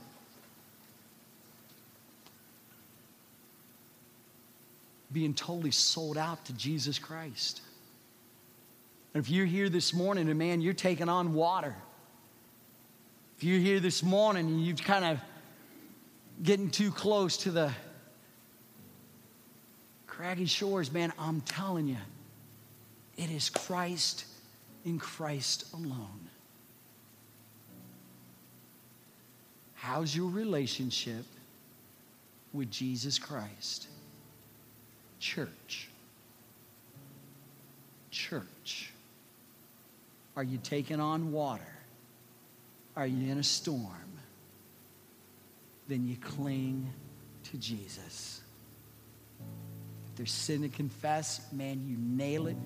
being 5.12 5.34
totally 5.34 5.70
sold 5.70 6.18
out 6.18 6.44
to 6.46 6.52
Jesus 6.52 6.98
Christ. 6.98 7.62
And 9.14 9.24
if 9.24 9.30
you're 9.30 9.46
here 9.46 9.68
this 9.68 9.94
morning 9.94 10.28
and 10.28 10.38
man, 10.38 10.60
you're 10.60 10.74
taking 10.74 11.08
on 11.08 11.34
water. 11.34 11.74
If 13.38 13.44
you're 13.44 13.60
here 13.60 13.80
this 13.80 14.02
morning 14.02 14.46
and 14.46 14.62
you've 14.64 14.82
kind 14.82 15.04
of 15.04 15.20
getting 16.42 16.70
too 16.70 16.90
close 16.90 17.38
to 17.38 17.50
the 17.50 17.72
craggy 20.18 20.46
shores, 20.46 20.92
man, 20.92 21.12
I'm 21.16 21.40
telling 21.42 21.86
you, 21.86 21.96
it 23.16 23.30
is 23.30 23.48
Christ 23.50 24.24
in 24.84 24.98
Christ 24.98 25.72
alone. 25.72 26.28
How's 29.74 30.16
your 30.16 30.28
relationship 30.28 31.24
with 32.52 32.68
Jesus 32.68 33.16
Christ? 33.16 33.86
Church. 35.20 35.88
Church. 38.10 38.92
Are 40.34 40.42
you 40.42 40.58
taking 40.64 40.98
on 40.98 41.30
water? 41.30 41.62
Are 42.96 43.06
you 43.06 43.30
in 43.30 43.38
a 43.38 43.44
storm? 43.44 44.18
Then 45.86 46.08
you 46.08 46.16
cling 46.16 46.92
to 47.52 47.56
Jesus. 47.56 48.40
There's 50.18 50.32
sin 50.32 50.62
to 50.62 50.68
confess, 50.68 51.40
man, 51.52 51.80
you 51.86 51.96
nail 51.96 52.48
it 52.48 52.56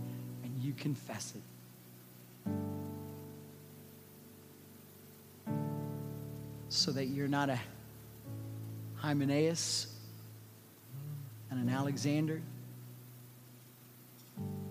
and 0.43 0.63
you 0.63 0.73
confess 0.73 1.35
it. 1.37 1.43
So 6.71 6.93
that 6.93 7.09
you're 7.09 7.29
not 7.29 7.51
a 7.51 7.61
Hymenaeus 8.97 9.95
and 11.51 11.61
an 11.61 11.69
Alexander. 11.69 12.41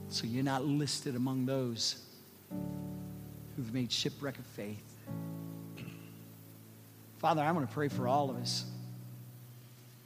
So 0.09 0.25
you're 0.25 0.43
not 0.43 0.65
listed 0.65 1.15
among 1.15 1.45
those 1.45 2.03
who've 3.55 3.71
made 3.75 3.91
shipwreck 3.91 4.39
of 4.39 4.45
faith. 4.47 4.95
Father, 7.19 7.43
I 7.43 7.51
want 7.51 7.69
to 7.69 7.73
pray 7.75 7.89
for 7.89 8.07
all 8.07 8.31
of 8.31 8.37
us. 8.37 8.65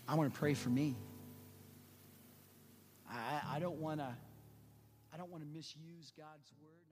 I 0.10 0.16
want 0.16 0.34
to 0.34 0.38
pray 0.38 0.56
for 0.56 0.68
me. 0.68 0.96
I, 3.56 3.60
don't 3.60 3.80
want 3.80 4.02
to 4.02 4.14
I 5.14 5.18
don't 5.18 5.32
want 5.32 5.42
to 5.44 5.48
misuse 5.48 6.12
God's 6.18 6.52
word. 6.62 6.85